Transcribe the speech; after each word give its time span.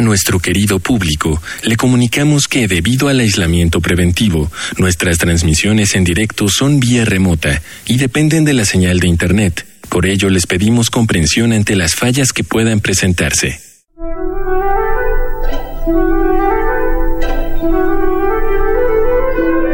A 0.00 0.02
nuestro 0.02 0.38
querido 0.38 0.78
público, 0.78 1.42
le 1.62 1.76
comunicamos 1.76 2.48
que 2.48 2.66
debido 2.66 3.08
al 3.08 3.20
aislamiento 3.20 3.82
preventivo, 3.82 4.50
nuestras 4.78 5.18
transmisiones 5.18 5.94
en 5.94 6.04
directo 6.04 6.48
son 6.48 6.80
vía 6.80 7.04
remota 7.04 7.60
y 7.84 7.98
dependen 7.98 8.46
de 8.46 8.54
la 8.54 8.64
señal 8.64 8.98
de 8.98 9.08
Internet. 9.08 9.66
Por 9.90 10.06
ello, 10.06 10.30
les 10.30 10.46
pedimos 10.46 10.88
comprensión 10.88 11.52
ante 11.52 11.76
las 11.76 11.96
fallas 11.96 12.32
que 12.32 12.44
puedan 12.44 12.80
presentarse. 12.80 13.60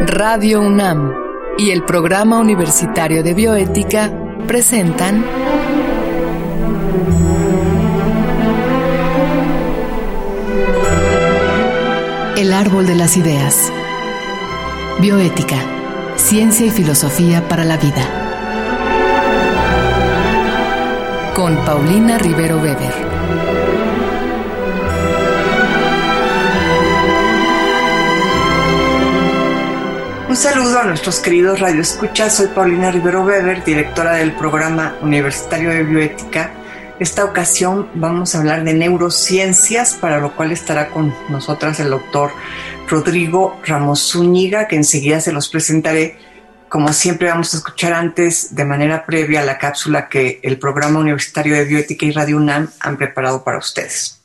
Radio 0.07 0.59
UNAM 0.59 1.13
y 1.57 1.69
el 1.69 1.85
Programa 1.85 2.37
Universitario 2.39 3.23
de 3.23 3.33
Bioética 3.33 4.11
presentan 4.45 5.23
El 12.37 12.53
árbol 12.53 12.85
de 12.85 12.93
las 12.93 13.17
ideas. 13.17 13.73
Bioética, 14.99 15.57
ciencia 16.17 16.67
y 16.67 16.69
filosofía 16.69 17.47
para 17.47 17.63
la 17.63 17.77
vida. 17.77 18.03
Con 21.33 21.55
Paulina 21.65 22.19
Rivero 22.19 22.57
Weber. 22.57 22.93
Un 30.29 30.35
saludo 30.35 30.77
a 30.77 30.83
nuestros 30.83 31.19
queridos 31.19 31.59
radioescuchas. 31.59 32.35
Soy 32.35 32.49
Paulina 32.49 32.91
Rivero 32.91 33.23
Weber, 33.23 33.63
directora 33.63 34.13
del 34.13 34.33
programa 34.33 34.95
universitario 35.01 35.71
de 35.71 35.81
bioética 35.81 36.51
esta 36.99 37.25
ocasión 37.25 37.89
vamos 37.93 38.33
a 38.33 38.39
hablar 38.39 38.63
de 38.63 38.73
neurociencias, 38.73 39.93
para 39.93 40.19
lo 40.19 40.35
cual 40.35 40.51
estará 40.51 40.89
con 40.89 41.13
nosotras 41.29 41.79
el 41.79 41.91
doctor 41.91 42.31
Rodrigo 42.87 43.59
Ramos 43.63 44.11
Zúñiga, 44.11 44.67
que 44.67 44.77
enseguida 44.77 45.19
se 45.19 45.31
los 45.31 45.49
presentaré. 45.49 46.17
Como 46.69 46.91
siempre 46.93 47.29
vamos 47.29 47.53
a 47.53 47.57
escuchar 47.57 47.93
antes, 47.93 48.55
de 48.55 48.65
manera 48.65 49.05
previa, 49.05 49.45
la 49.45 49.57
cápsula 49.57 50.09
que 50.09 50.39
el 50.41 50.57
Programa 50.57 50.99
Universitario 50.99 51.55
de 51.55 51.65
Bioética 51.65 52.05
y 52.05 52.11
Radio 52.11 52.37
UNAM 52.37 52.69
han 52.79 52.97
preparado 52.97 53.43
para 53.43 53.59
ustedes. 53.59 54.19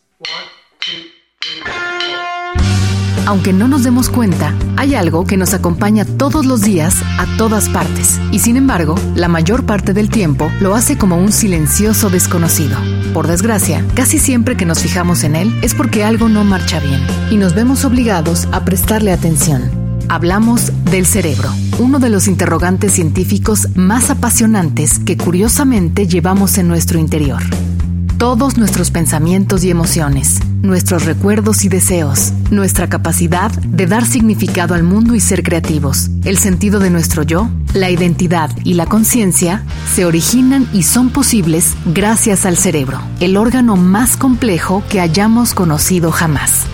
Aunque 3.25 3.53
no 3.53 3.69
nos 3.69 3.85
demos 3.85 4.11
cuenta, 4.11 4.53
hay 4.77 4.97
algo 4.97 5.25
que 5.25 5.37
nos 5.37 5.55
acompaña 5.55 6.05
todos 6.05 6.45
los 6.45 6.63
días 6.63 7.03
a 7.19 7.27
todas 7.37 7.69
partes 7.69 8.21
y 8.33 8.41
sin 8.41 8.57
embargo, 8.57 8.97
la 9.15 9.29
mayor 9.29 9.65
parte 9.65 9.93
del 9.93 10.11
tiempo 10.11 10.51
lo 10.61 10.75
hace 10.75 10.99
como 10.99 11.17
un 11.17 11.31
silencioso 11.31 12.11
desconocido. 12.11 12.77
Por 13.15 13.29
desgracia, 13.29 13.85
casi 13.95 14.19
siempre 14.19 14.57
que 14.57 14.67
nos 14.67 14.81
fijamos 14.81 15.23
en 15.23 15.37
él 15.37 15.57
es 15.63 15.75
porque 15.75 16.03
algo 16.03 16.29
no 16.29 16.43
marcha 16.43 16.81
bien 16.81 17.01
y 17.31 17.37
nos 17.37 17.55
vemos 17.55 17.85
obligados 17.85 18.49
a 18.51 18.65
prestarle 18.65 19.13
atención. 19.13 19.71
Hablamos 20.09 20.73
del 20.91 21.07
cerebro, 21.07 21.51
uno 21.79 22.01
de 22.01 22.11
los 22.11 22.27
interrogantes 22.27 22.93
científicos 22.93 23.69
más 23.77 24.11
apasionantes 24.11 24.99
que 24.99 25.17
curiosamente 25.17 26.09
llevamos 26.09 26.59
en 26.59 26.67
nuestro 26.67 26.99
interior 26.99 27.43
todos 28.23 28.57
nuestros 28.57 28.93
pensamientos 28.93 29.65
y 29.65 29.71
emociones, 29.71 30.39
nuestros 30.63 31.07
recuerdos 31.07 31.65
y 31.65 31.69
deseos, 31.69 32.33
nuestra 32.53 32.89
capacidad 32.89 33.51
de 33.51 33.89
dar 33.89 34.07
significado 34.07 34.75
al 34.75 34.85
mundo 34.85 35.17
y 35.17 35.21
ser 35.21 35.43
creativos, 35.43 36.09
el 36.25 36.39
sentido 36.39 36.79
de 36.79 36.89
nuestro 36.89 37.25
yo, 37.25 37.51
la 37.75 37.91
identidad 37.91 38.49
y 38.63 38.75
la 38.75 38.87
conciencia 38.87 39.65
se 39.93 40.05
originan 40.05 40.69
y 40.73 40.85
son 40.85 41.11
posibles 41.11 41.75
gracias 41.85 42.47
al 42.47 42.57
cerebro, 42.57 43.01
el 43.19 43.37
órgano 43.37 43.75
más 43.75 44.17
complejo 44.17 44.85
que 44.89 45.01
hayamos 45.01 45.53
conocido 45.53 46.13
jamás. 46.13 46.67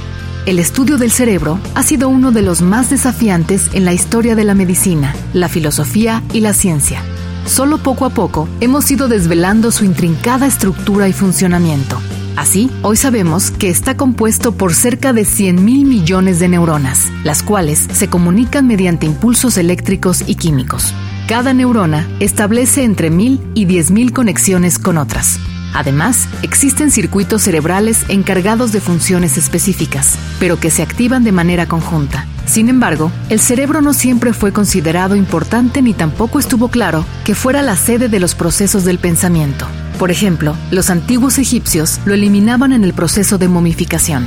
El 0.44 0.58
estudio 0.58 0.98
del 0.98 1.10
cerebro 1.10 1.58
ha 1.74 1.82
sido 1.82 2.10
uno 2.10 2.30
de 2.30 2.42
los 2.42 2.60
más 2.60 2.90
desafiantes 2.90 3.70
en 3.72 3.86
la 3.86 3.94
historia 3.94 4.34
de 4.34 4.44
la 4.44 4.54
medicina, 4.54 5.14
la 5.32 5.48
filosofía 5.48 6.22
y 6.34 6.40
la 6.40 6.52
ciencia 6.52 7.02
solo 7.48 7.78
poco 7.78 8.04
a 8.04 8.10
poco 8.10 8.48
hemos 8.60 8.90
ido 8.90 9.08
desvelando 9.08 9.70
su 9.70 9.84
intrincada 9.84 10.46
estructura 10.46 11.08
y 11.08 11.12
funcionamiento. 11.12 11.98
Así, 12.36 12.70
hoy 12.82 12.96
sabemos 12.96 13.50
que 13.50 13.68
está 13.68 13.96
compuesto 13.96 14.52
por 14.52 14.72
cerca 14.72 15.12
de 15.12 15.24
100 15.24 15.64
mil 15.64 15.84
millones 15.84 16.38
de 16.38 16.48
neuronas, 16.48 17.06
las 17.24 17.42
cuales 17.42 17.88
se 17.92 18.08
comunican 18.08 18.66
mediante 18.66 19.06
impulsos 19.06 19.56
eléctricos 19.56 20.22
y 20.26 20.36
químicos. 20.36 20.94
Cada 21.26 21.52
neurona 21.52 22.08
establece 22.20 22.84
entre 22.84 23.10
mil 23.10 23.40
y 23.54 23.64
diez 23.64 23.90
mil 23.90 24.12
conexiones 24.12 24.78
con 24.78 24.98
otras. 24.98 25.40
Además, 25.74 26.28
existen 26.42 26.90
circuitos 26.90 27.42
cerebrales 27.42 28.04
encargados 28.08 28.72
de 28.72 28.80
funciones 28.80 29.36
específicas, 29.36 30.16
pero 30.40 30.58
que 30.58 30.70
se 30.70 30.82
activan 30.82 31.24
de 31.24 31.32
manera 31.32 31.66
conjunta. 31.66 32.26
Sin 32.46 32.68
embargo, 32.68 33.12
el 33.28 33.40
cerebro 33.40 33.82
no 33.82 33.92
siempre 33.92 34.32
fue 34.32 34.52
considerado 34.52 35.14
importante 35.16 35.82
ni 35.82 35.92
tampoco 35.92 36.38
estuvo 36.38 36.68
claro 36.68 37.04
que 37.24 37.34
fuera 37.34 37.62
la 37.62 37.76
sede 37.76 38.08
de 38.08 38.20
los 38.20 38.34
procesos 38.34 38.84
del 38.84 38.98
pensamiento. 38.98 39.66
Por 39.98 40.10
ejemplo, 40.10 40.56
los 40.70 40.90
antiguos 40.90 41.38
egipcios 41.38 42.00
lo 42.06 42.14
eliminaban 42.14 42.72
en 42.72 42.84
el 42.84 42.94
proceso 42.94 43.36
de 43.36 43.48
momificación. 43.48 44.26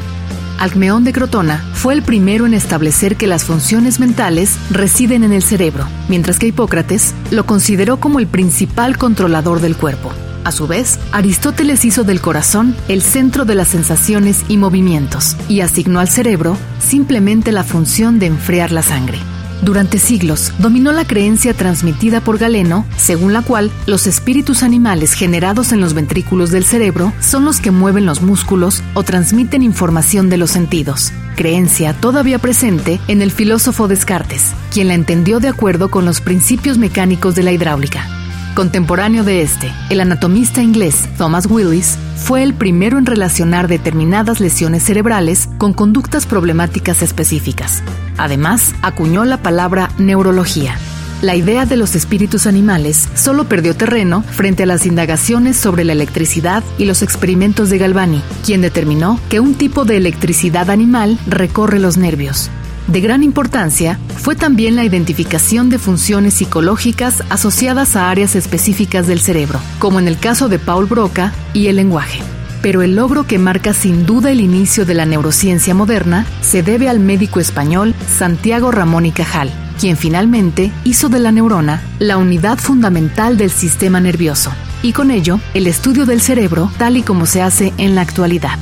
Alcmeón 0.59 1.03
de 1.03 1.11
Crotona 1.11 1.65
fue 1.73 1.95
el 1.95 2.03
primero 2.03 2.45
en 2.45 2.53
establecer 2.53 3.15
que 3.15 3.25
las 3.25 3.45
funciones 3.45 3.99
mentales 3.99 4.57
residen 4.69 5.23
en 5.23 5.33
el 5.33 5.41
cerebro, 5.41 5.87
mientras 6.07 6.37
que 6.37 6.45
Hipócrates 6.45 7.15
lo 7.31 7.47
consideró 7.47 7.99
como 7.99 8.19
el 8.19 8.27
principal 8.27 8.99
controlador 8.99 9.59
del 9.59 9.75
cuerpo. 9.75 10.11
A 10.43 10.51
su 10.51 10.65
vez, 10.67 10.99
Aristóteles 11.11 11.85
hizo 11.85 12.03
del 12.03 12.19
corazón 12.19 12.75
el 12.87 13.01
centro 13.03 13.45
de 13.45 13.53
las 13.53 13.67
sensaciones 13.67 14.43
y 14.47 14.57
movimientos 14.57 15.37
y 15.47 15.61
asignó 15.61 15.99
al 15.99 16.09
cerebro 16.09 16.57
simplemente 16.79 17.51
la 17.51 17.63
función 17.63 18.17
de 18.17 18.25
enfriar 18.25 18.71
la 18.71 18.81
sangre. 18.81 19.19
Durante 19.61 19.99
siglos 19.99 20.51
dominó 20.57 20.91
la 20.91 21.05
creencia 21.05 21.53
transmitida 21.53 22.21
por 22.21 22.39
Galeno, 22.39 22.87
según 22.97 23.33
la 23.33 23.43
cual 23.43 23.69
los 23.85 24.07
espíritus 24.07 24.63
animales 24.63 25.13
generados 25.13 25.71
en 25.71 25.81
los 25.81 25.93
ventrículos 25.93 26.49
del 26.49 26.65
cerebro 26.65 27.13
son 27.19 27.45
los 27.45 27.59
que 27.59 27.69
mueven 27.69 28.07
los 28.07 28.23
músculos 28.23 28.81
o 28.95 29.03
transmiten 29.03 29.61
información 29.61 30.29
de 30.31 30.37
los 30.37 30.49
sentidos. 30.49 31.13
Creencia 31.35 31.93
todavía 31.93 32.39
presente 32.39 32.99
en 33.07 33.21
el 33.21 33.31
filósofo 33.31 33.87
Descartes, 33.87 34.53
quien 34.73 34.87
la 34.87 34.95
entendió 34.95 35.39
de 35.39 35.49
acuerdo 35.49 35.91
con 35.91 36.05
los 36.05 36.21
principios 36.21 36.79
mecánicos 36.79 37.35
de 37.35 37.43
la 37.43 37.51
hidráulica. 37.51 38.20
Contemporáneo 38.55 39.23
de 39.23 39.41
este, 39.41 39.71
el 39.89 40.01
anatomista 40.01 40.61
inglés 40.61 41.07
Thomas 41.17 41.45
Willis 41.49 41.97
fue 42.17 42.43
el 42.43 42.53
primero 42.53 42.97
en 42.97 43.05
relacionar 43.05 43.69
determinadas 43.69 44.41
lesiones 44.41 44.83
cerebrales 44.83 45.47
con 45.57 45.71
conductas 45.71 46.25
problemáticas 46.25 47.01
específicas. 47.01 47.81
Además, 48.17 48.75
acuñó 48.81 49.23
la 49.23 49.37
palabra 49.37 49.89
neurología. 49.97 50.75
La 51.21 51.35
idea 51.35 51.65
de 51.65 51.77
los 51.77 51.95
espíritus 51.95 52.45
animales 52.45 53.07
solo 53.13 53.45
perdió 53.45 53.73
terreno 53.73 54.21
frente 54.21 54.63
a 54.63 54.65
las 54.65 54.85
indagaciones 54.85 55.55
sobre 55.55 55.85
la 55.85 55.93
electricidad 55.93 56.61
y 56.77 56.85
los 56.85 57.03
experimentos 57.03 57.69
de 57.69 57.77
Galvani, 57.77 58.21
quien 58.45 58.59
determinó 58.59 59.17
que 59.29 59.39
un 59.39 59.53
tipo 59.53 59.85
de 59.85 59.95
electricidad 59.95 60.69
animal 60.69 61.17
recorre 61.25 61.79
los 61.79 61.95
nervios. 61.95 62.49
De 62.87 62.99
gran 62.99 63.23
importancia 63.23 63.99
fue 64.17 64.35
también 64.35 64.75
la 64.75 64.83
identificación 64.83 65.69
de 65.69 65.79
funciones 65.79 66.33
psicológicas 66.33 67.23
asociadas 67.29 67.95
a 67.95 68.09
áreas 68.09 68.35
específicas 68.35 69.07
del 69.07 69.19
cerebro, 69.19 69.59
como 69.79 69.99
en 69.99 70.07
el 70.07 70.17
caso 70.17 70.49
de 70.49 70.59
Paul 70.59 70.85
Broca 70.85 71.33
y 71.53 71.67
el 71.67 71.77
lenguaje. 71.77 72.21
Pero 72.61 72.81
el 72.81 72.95
logro 72.95 73.25
que 73.25 73.39
marca 73.39 73.73
sin 73.73 74.05
duda 74.05 74.31
el 74.31 74.39
inicio 74.39 74.85
de 74.85 74.93
la 74.93 75.05
neurociencia 75.05 75.73
moderna 75.73 76.25
se 76.41 76.63
debe 76.63 76.89
al 76.89 76.99
médico 76.99 77.39
español 77.39 77.95
Santiago 78.07 78.71
Ramón 78.71 79.05
y 79.05 79.11
Cajal, 79.11 79.49
quien 79.79 79.97
finalmente 79.97 80.71
hizo 80.83 81.09
de 81.09 81.19
la 81.19 81.31
neurona 81.31 81.81
la 81.97 82.17
unidad 82.17 82.59
fundamental 82.59 83.37
del 83.37 83.49
sistema 83.49 83.99
nervioso, 83.99 84.51
y 84.83 84.93
con 84.93 85.09
ello 85.09 85.39
el 85.53 85.65
estudio 85.65 86.05
del 86.05 86.21
cerebro 86.21 86.71
tal 86.77 86.97
y 86.97 87.03
como 87.03 87.25
se 87.25 87.41
hace 87.41 87.73
en 87.77 87.95
la 87.95 88.01
actualidad. 88.01 88.59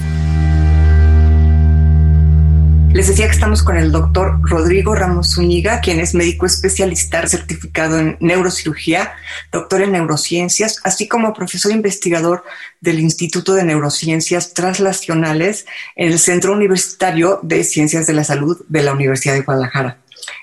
Les 2.91 3.07
decía 3.07 3.27
que 3.27 3.33
estamos 3.33 3.61
con 3.61 3.77
el 3.77 3.91
doctor 3.91 4.39
Rodrigo 4.41 4.95
Ramos 4.95 5.35
Zúñiga, 5.35 5.79
quien 5.79 5.99
es 5.99 6.15
médico 6.15 6.47
especialista 6.47 7.25
certificado 7.27 7.99
en 7.99 8.17
neurocirugía, 8.19 9.13
doctor 9.51 9.83
en 9.83 9.91
neurociencias, 9.91 10.79
así 10.83 11.07
como 11.07 11.33
profesor 11.33 11.71
investigador 11.71 12.43
del 12.81 12.99
Instituto 12.99 13.53
de 13.53 13.63
Neurociencias 13.63 14.55
Translacionales 14.55 15.67
en 15.95 16.11
el 16.11 16.17
Centro 16.19 16.53
Universitario 16.53 17.39
de 17.43 17.63
Ciencias 17.63 18.07
de 18.07 18.13
la 18.13 18.23
Salud 18.23 18.59
de 18.67 18.81
la 18.81 18.93
Universidad 18.93 19.35
de 19.35 19.41
Guadalajara. 19.41 19.99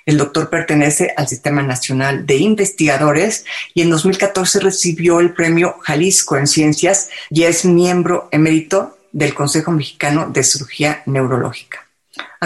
El 0.07 0.17
doctor 0.17 0.49
pertenece 0.49 1.13
al 1.17 1.27
Sistema 1.27 1.63
Nacional 1.63 2.27
de 2.27 2.37
Investigadores 2.37 3.45
y 3.75 3.83
en 3.83 3.91
2014 3.91 4.61
recibió 4.61 5.19
el 5.19 5.35
premio 5.35 5.79
Jalisco 5.83 6.37
en 6.37 6.47
Ciencias 6.47 7.11
y 7.29 7.43
es 7.43 7.65
miembro 7.65 8.29
emérito 8.31 8.97
del 9.11 9.35
Consejo 9.35 9.73
Mexicano 9.73 10.31
de 10.31 10.45
Cirugía 10.45 11.03
Neurológica. 11.07 11.86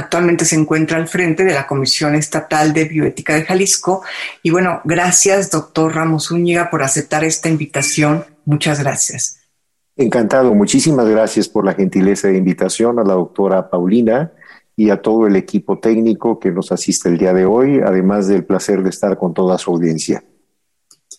Actualmente 0.00 0.46
se 0.46 0.56
encuentra 0.56 0.96
al 0.96 1.08
frente 1.08 1.44
de 1.44 1.52
la 1.52 1.66
Comisión 1.66 2.14
Estatal 2.14 2.72
de 2.72 2.86
Bioética 2.86 3.34
de 3.34 3.44
Jalisco. 3.44 4.02
Y 4.42 4.48
bueno, 4.48 4.80
gracias, 4.84 5.50
doctor 5.50 5.94
Ramos 5.94 6.30
Úñiga, 6.30 6.70
por 6.70 6.82
aceptar 6.82 7.22
esta 7.22 7.50
invitación. 7.50 8.24
Muchas 8.46 8.80
gracias. 8.80 9.40
Encantado, 9.96 10.54
muchísimas 10.54 11.06
gracias 11.06 11.50
por 11.50 11.66
la 11.66 11.74
gentileza 11.74 12.28
de 12.28 12.38
invitación 12.38 12.98
a 12.98 13.04
la 13.04 13.12
doctora 13.12 13.68
Paulina 13.68 14.32
y 14.74 14.88
a 14.88 15.02
todo 15.02 15.26
el 15.26 15.36
equipo 15.36 15.78
técnico 15.78 16.40
que 16.40 16.50
nos 16.50 16.72
asiste 16.72 17.10
el 17.10 17.18
día 17.18 17.34
de 17.34 17.44
hoy, 17.44 17.80
además 17.84 18.26
del 18.26 18.44
placer 18.44 18.82
de 18.82 18.88
estar 18.88 19.18
con 19.18 19.34
toda 19.34 19.58
su 19.58 19.70
audiencia. 19.70 20.24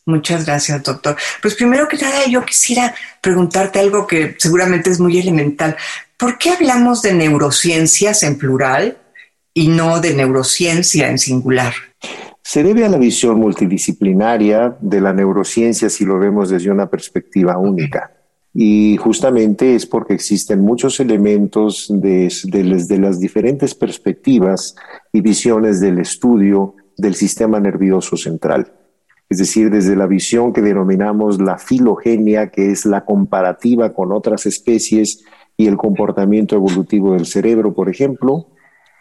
Muchas 0.08 0.48
gracias, 0.48 0.82
doctor. 0.82 1.16
Pues 1.40 1.54
primero 1.54 1.88
que 1.88 1.98
nada, 1.98 2.26
yo 2.28 2.44
quisiera 2.44 2.96
preguntarte 3.22 3.80
algo 3.80 4.08
que 4.08 4.36
seguramente 4.40 4.90
es 4.90 5.00
muy 5.00 5.20
elemental. 5.20 5.78
¿Por 6.22 6.38
qué 6.38 6.52
hablamos 6.52 7.02
de 7.02 7.16
neurociencias 7.16 8.22
en 8.22 8.38
plural 8.38 9.00
y 9.56 9.70
no 9.70 10.00
de 10.00 10.14
neurociencia 10.14 11.10
en 11.10 11.18
singular? 11.18 11.74
Se 12.44 12.62
debe 12.62 12.86
a 12.86 12.90
la 12.90 13.00
visión 13.00 13.40
multidisciplinaria 13.40 14.78
de 14.82 15.02
la 15.02 15.14
neurociencia 15.14 15.90
si 15.90 16.06
lo 16.06 16.20
vemos 16.20 16.52
desde 16.52 16.70
una 16.70 16.88
perspectiva 16.88 17.58
única. 17.58 18.12
Y 18.54 18.98
justamente 18.98 19.74
es 19.74 19.88
porque 19.88 20.14
existen 20.14 20.62
muchos 20.62 21.00
elementos 21.00 21.88
de, 21.90 22.32
de, 22.44 22.98
las 23.00 23.20
diferentes 23.20 23.74
perspectivas 23.74 24.76
y 25.12 25.22
visiones 25.22 25.80
del 25.80 25.98
estudio 25.98 26.76
del 26.98 27.16
sistema 27.16 27.60
nervioso 27.60 28.16
central. 28.16 28.72
Es 29.28 29.40
decir, 29.40 29.72
desde 29.72 29.96
la 29.96 30.06
visión 30.06 30.54
que 30.54 30.62
denominamos 30.62 31.42
la 31.42 31.58
filogenia, 31.58 32.52
que 32.52 32.70
es 32.70 32.86
la 32.86 33.06
comparativa 33.06 33.92
con 33.92 34.12
otras 34.12 34.46
especies 34.46 35.24
y 35.58 35.68
el 35.68 35.78
comportamiento 35.78 36.56
evolutivo 36.56 37.14
del 37.14 37.26
cerebro, 37.26 37.74
por 37.74 37.90
ejemplo, 37.90 38.48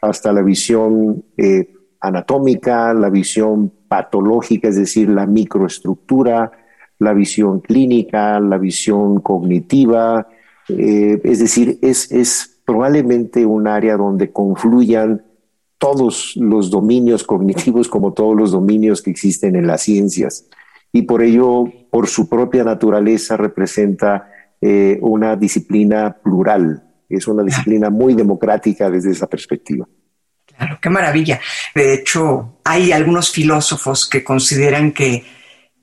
hasta 0.02 0.32
la 0.32 0.43
visión 0.43 1.25
eh, 1.37 1.73
anatómica, 2.00 2.94
la 2.94 3.11
visión 3.11 3.73
patológica, 3.88 4.69
es 4.69 4.76
decir, 4.76 5.08
la 5.08 5.26
microestructura, 5.26 6.52
la 6.99 7.12
visión 7.12 7.61
clínica, 7.61 8.41
la 8.41 8.58
visión 8.58 9.20
cognitiva, 9.20 10.29
eh, 10.69 11.20
es 11.25 11.38
decir, 11.41 11.79
es, 11.82 12.11
es 12.12 12.61
probablemente 12.64 13.44
un 13.47 13.67
área 13.67 13.97
donde 13.97 14.31
confluyan 14.31 15.25
todos 15.79 16.37
los 16.37 16.70
dominios 16.70 17.25
cognitivos 17.25 17.88
como 17.88 18.12
todos 18.12 18.37
los 18.37 18.52
dominios 18.52 19.02
que 19.02 19.11
existen 19.11 19.56
en 19.56 19.67
las 19.67 19.82
ciencias. 19.82 20.47
Y 20.93 21.02
por 21.02 21.23
ello, 21.23 21.64
por 21.91 22.06
su 22.06 22.29
propia 22.29 22.64
naturaleza, 22.64 23.37
representa 23.37 24.29
eh, 24.60 24.98
una 25.00 25.36
disciplina 25.36 26.16
plural. 26.22 26.82
Es 27.08 27.26
una 27.26 27.42
disciplina 27.42 27.90
muy 27.90 28.14
democrática 28.14 28.90
desde 28.90 29.10
esa 29.10 29.26
perspectiva. 29.26 29.86
Claro, 30.46 30.78
qué 30.80 30.90
maravilla. 30.90 31.40
De 31.74 31.94
hecho, 31.94 32.60
hay 32.64 32.92
algunos 32.92 33.30
filósofos 33.30 34.08
que 34.08 34.22
consideran 34.22 34.92
que 34.92 35.24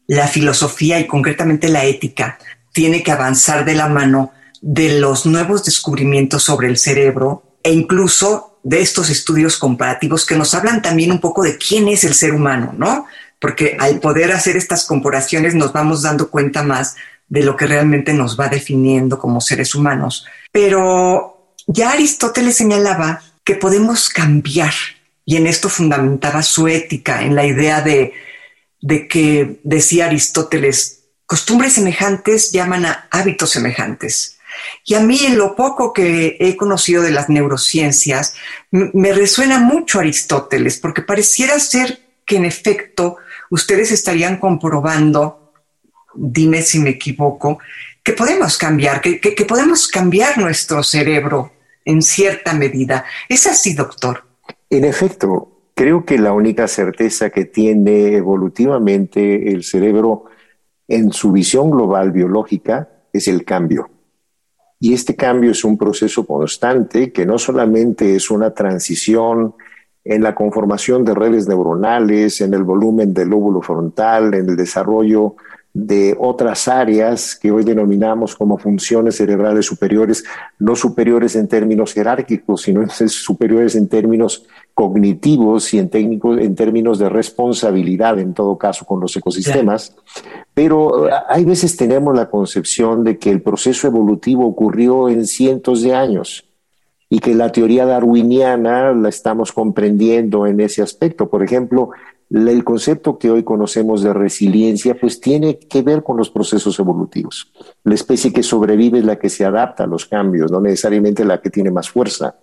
la 0.07 0.27
filosofía 0.27 0.99
y 0.99 1.07
concretamente 1.07 1.67
la 1.67 1.85
ética 1.85 2.37
tiene 2.71 3.03
que 3.03 3.11
avanzar 3.11 3.65
de 3.65 3.75
la 3.75 3.87
mano 3.87 4.31
de 4.61 4.99
los 4.99 5.25
nuevos 5.25 5.65
descubrimientos 5.65 6.43
sobre 6.43 6.67
el 6.67 6.77
cerebro 6.77 7.57
e 7.63 7.71
incluso 7.71 8.59
de 8.63 8.81
estos 8.81 9.09
estudios 9.09 9.57
comparativos 9.57 10.25
que 10.25 10.35
nos 10.35 10.53
hablan 10.53 10.81
también 10.81 11.11
un 11.11 11.19
poco 11.19 11.43
de 11.43 11.57
quién 11.57 11.87
es 11.87 12.03
el 12.03 12.13
ser 12.13 12.33
humano, 12.33 12.73
¿no? 12.77 13.05
Porque 13.39 13.77
al 13.79 13.99
poder 13.99 14.31
hacer 14.31 14.57
estas 14.57 14.85
comparaciones 14.85 15.55
nos 15.55 15.73
vamos 15.73 16.01
dando 16.01 16.29
cuenta 16.29 16.63
más 16.63 16.95
de 17.29 17.43
lo 17.43 17.55
que 17.55 17.67
realmente 17.67 18.13
nos 18.13 18.39
va 18.39 18.47
definiendo 18.47 19.19
como 19.19 19.41
seres 19.41 19.75
humanos. 19.75 20.25
Pero 20.51 21.53
ya 21.67 21.91
Aristóteles 21.91 22.55
señalaba 22.55 23.21
que 23.43 23.55
podemos 23.55 24.09
cambiar 24.09 24.73
y 25.25 25.35
en 25.35 25.47
esto 25.47 25.67
fundamentaba 25.69 26.41
su 26.41 26.67
ética, 26.67 27.21
en 27.23 27.35
la 27.35 27.45
idea 27.45 27.81
de 27.81 28.13
de 28.81 29.07
que 29.07 29.59
decía 29.63 30.05
Aristóteles, 30.05 31.03
costumbres 31.25 31.73
semejantes 31.73 32.51
llaman 32.51 32.85
a 32.85 33.07
hábitos 33.11 33.51
semejantes. 33.51 34.37
Y 34.85 34.95
a 34.95 35.01
mí, 35.01 35.19
en 35.25 35.37
lo 35.37 35.55
poco 35.55 35.93
que 35.93 36.37
he 36.39 36.55
conocido 36.55 37.03
de 37.03 37.11
las 37.11 37.29
neurociencias, 37.29 38.33
me 38.71 39.13
resuena 39.13 39.59
mucho 39.59 39.99
Aristóteles, 39.99 40.77
porque 40.77 41.01
pareciera 41.01 41.59
ser 41.59 42.01
que 42.25 42.37
en 42.37 42.45
efecto 42.45 43.17
ustedes 43.49 43.91
estarían 43.91 44.37
comprobando, 44.37 45.46
dime 46.17 46.61
si 46.61 46.79
me 46.79 46.91
equivoco, 46.91 47.59
que 48.03 48.13
podemos 48.13 48.57
cambiar, 48.57 48.99
que, 49.01 49.19
que 49.19 49.45
podemos 49.45 49.87
cambiar 49.87 50.37
nuestro 50.37 50.83
cerebro 50.83 51.51
en 51.85 52.01
cierta 52.01 52.53
medida. 52.53 53.05
¿Es 53.29 53.47
así, 53.47 53.73
doctor? 53.73 54.23
En 54.69 54.83
efecto, 54.83 55.57
Creo 55.77 56.05
que 56.05 56.17
la 56.17 56.33
única 56.33 56.67
certeza 56.67 57.29
que 57.29 57.45
tiene 57.45 58.15
evolutivamente 58.15 59.51
el 59.51 59.63
cerebro 59.63 60.25
en 60.87 61.11
su 61.11 61.31
visión 61.31 61.69
global 61.69 62.11
biológica 62.11 62.89
es 63.13 63.27
el 63.27 63.45
cambio. 63.45 63.87
Y 64.79 64.95
este 64.95 65.15
cambio 65.15 65.51
es 65.51 65.63
un 65.63 65.77
proceso 65.77 66.25
constante 66.25 67.13
que 67.13 67.27
no 67.27 67.37
solamente 67.37 68.15
es 68.15 68.31
una 68.31 68.55
transición 68.55 69.53
en 70.03 70.23
la 70.23 70.33
conformación 70.33 71.05
de 71.05 71.13
redes 71.13 71.47
neuronales, 71.47 72.41
en 72.41 72.55
el 72.55 72.63
volumen 72.63 73.13
del 73.13 73.29
lóbulo 73.29 73.61
frontal, 73.61 74.33
en 74.33 74.49
el 74.49 74.55
desarrollo 74.55 75.35
de 75.77 76.17
otras 76.19 76.67
áreas 76.67 77.35
que 77.35 77.51
hoy 77.51 77.63
denominamos 77.63 78.35
como 78.35 78.57
funciones 78.57 79.17
cerebrales 79.17 79.67
superiores, 79.67 80.23
no 80.57 80.75
superiores 80.75 81.35
en 81.35 81.47
términos 81.47 81.93
jerárquicos, 81.93 82.63
sino 82.63 82.89
superiores 82.89 83.75
en 83.75 83.87
términos 83.87 84.47
cognitivos 84.73 85.71
y 85.75 85.77
en, 85.77 85.89
técnicos, 85.89 86.39
en 86.39 86.55
términos 86.55 86.97
de 86.97 87.09
responsabilidad, 87.09 88.17
en 88.17 88.33
todo 88.33 88.57
caso, 88.57 88.85
con 88.85 88.99
los 88.99 89.15
ecosistemas. 89.17 89.95
Pero 90.51 91.09
eh, 91.09 91.11
hay 91.29 91.45
veces 91.45 91.77
tenemos 91.77 92.15
la 92.15 92.27
concepción 92.27 93.03
de 93.03 93.19
que 93.19 93.29
el 93.29 93.43
proceso 93.43 93.85
evolutivo 93.85 94.47
ocurrió 94.47 95.09
en 95.09 95.27
cientos 95.27 95.83
de 95.83 95.93
años 95.93 96.45
y 97.07 97.19
que 97.19 97.35
la 97.35 97.51
teoría 97.51 97.85
darwiniana 97.85 98.93
la 98.93 99.09
estamos 99.09 99.51
comprendiendo 99.51 100.47
en 100.47 100.59
ese 100.59 100.81
aspecto. 100.81 101.29
Por 101.29 101.43
ejemplo, 101.43 101.91
el 102.29 102.63
concepto 102.63 103.17
que 103.17 103.31
hoy 103.31 103.43
conocemos 103.43 104.03
de 104.03 104.13
resiliencia, 104.13 104.99
pues 104.99 105.21
tiene 105.21 105.59
que 105.59 105.81
ver 105.81 106.03
con 106.03 106.17
los 106.17 106.29
procesos 106.29 106.77
evolutivos. 106.79 107.51
La 107.83 107.95
especie 107.95 108.33
que 108.33 108.43
sobrevive 108.43 108.99
es 108.99 109.05
la 109.05 109.17
que 109.17 109.29
se 109.29 109.45
adapta 109.45 109.83
a 109.83 109.87
los 109.87 110.05
cambios, 110.05 110.51
no 110.51 110.59
necesariamente 110.59 111.23
la 111.23 111.39
que 111.39 111.49
tiene 111.49 111.71
más 111.71 111.89
fuerza. 111.89 112.35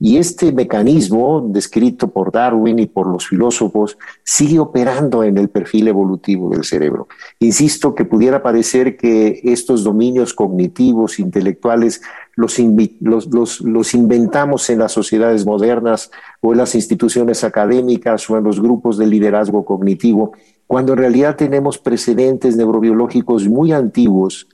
Y 0.00 0.18
este 0.18 0.52
mecanismo, 0.52 1.44
descrito 1.48 2.08
por 2.08 2.30
Darwin 2.30 2.78
y 2.78 2.86
por 2.86 3.08
los 3.08 3.26
filósofos, 3.26 3.98
sigue 4.22 4.60
operando 4.60 5.24
en 5.24 5.38
el 5.38 5.48
perfil 5.48 5.88
evolutivo 5.88 6.50
del 6.50 6.62
cerebro. 6.62 7.08
Insisto 7.40 7.96
que 7.96 8.04
pudiera 8.04 8.40
parecer 8.40 8.96
que 8.96 9.40
estos 9.42 9.82
dominios 9.82 10.34
cognitivos, 10.34 11.18
intelectuales, 11.18 12.00
los, 12.36 13.94
inventamos 13.94 14.70
en 14.70 14.78
las 14.78 14.92
sociedades 14.92 15.44
modernas 15.44 16.12
o 16.40 16.52
en 16.52 16.58
las 16.58 16.76
instituciones 16.76 17.42
académicas 17.42 18.30
o 18.30 18.38
en 18.38 18.44
los 18.44 18.60
grupos 18.60 18.98
de 18.98 19.08
liderazgo 19.08 19.64
cognitivo, 19.64 20.32
cuando 20.68 20.92
en 20.92 20.98
realidad 20.98 21.34
tenemos 21.34 21.78
precedentes 21.78 22.56
neurobiológicos 22.56 23.48
muy 23.48 23.72
antiguos 23.72 24.46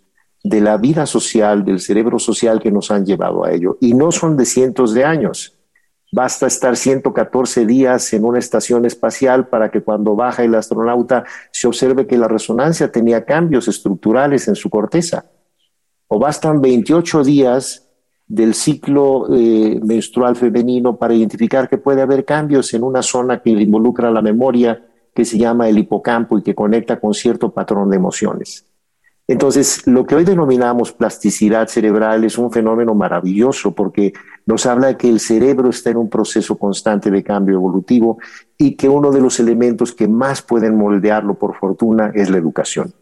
de 0.44 0.60
la 0.60 0.76
vida 0.76 1.06
social, 1.06 1.64
del 1.64 1.80
cerebro 1.80 2.18
social 2.18 2.60
que 2.60 2.70
nos 2.70 2.90
han 2.90 3.06
llevado 3.06 3.44
a 3.44 3.50
ello. 3.50 3.78
Y 3.80 3.94
no 3.94 4.12
son 4.12 4.36
de 4.36 4.44
cientos 4.44 4.92
de 4.92 5.02
años. 5.02 5.56
Basta 6.12 6.46
estar 6.46 6.76
114 6.76 7.64
días 7.64 8.12
en 8.12 8.24
una 8.24 8.38
estación 8.38 8.84
espacial 8.84 9.48
para 9.48 9.70
que 9.70 9.82
cuando 9.82 10.14
baja 10.14 10.44
el 10.44 10.54
astronauta 10.54 11.24
se 11.50 11.66
observe 11.66 12.06
que 12.06 12.18
la 12.18 12.28
resonancia 12.28 12.92
tenía 12.92 13.24
cambios 13.24 13.66
estructurales 13.68 14.46
en 14.46 14.54
su 14.54 14.68
corteza. 14.68 15.24
O 16.08 16.18
bastan 16.18 16.60
28 16.60 17.24
días 17.24 17.88
del 18.26 18.54
ciclo 18.54 19.26
eh, 19.34 19.80
menstrual 19.82 20.36
femenino 20.36 20.96
para 20.96 21.14
identificar 21.14 21.68
que 21.70 21.78
puede 21.78 22.02
haber 22.02 22.24
cambios 22.24 22.72
en 22.74 22.84
una 22.84 23.02
zona 23.02 23.40
que 23.40 23.50
involucra 23.50 24.10
la 24.10 24.22
memoria, 24.22 24.86
que 25.14 25.24
se 25.24 25.38
llama 25.38 25.68
el 25.70 25.78
hipocampo 25.78 26.38
y 26.38 26.42
que 26.42 26.54
conecta 26.54 27.00
con 27.00 27.14
cierto 27.14 27.50
patrón 27.50 27.88
de 27.88 27.96
emociones. 27.96 28.63
Entonces, 29.26 29.86
lo 29.86 30.06
que 30.06 30.14
hoy 30.14 30.24
denominamos 30.24 30.92
plasticidad 30.92 31.68
cerebral 31.68 32.24
es 32.24 32.36
un 32.36 32.52
fenómeno 32.52 32.94
maravilloso 32.94 33.74
porque 33.74 34.12
nos 34.44 34.66
habla 34.66 34.88
de 34.88 34.96
que 34.98 35.08
el 35.08 35.18
cerebro 35.18 35.70
está 35.70 35.90
en 35.90 35.96
un 35.96 36.10
proceso 36.10 36.58
constante 36.58 37.10
de 37.10 37.22
cambio 37.22 37.54
evolutivo 37.54 38.18
y 38.58 38.76
que 38.76 38.88
uno 38.88 39.10
de 39.10 39.22
los 39.22 39.40
elementos 39.40 39.94
que 39.94 40.08
más 40.08 40.42
pueden 40.42 40.76
moldearlo, 40.76 41.38
por 41.38 41.56
fortuna, 41.58 42.12
es 42.14 42.28
la 42.28 42.36
educación. 42.36 42.92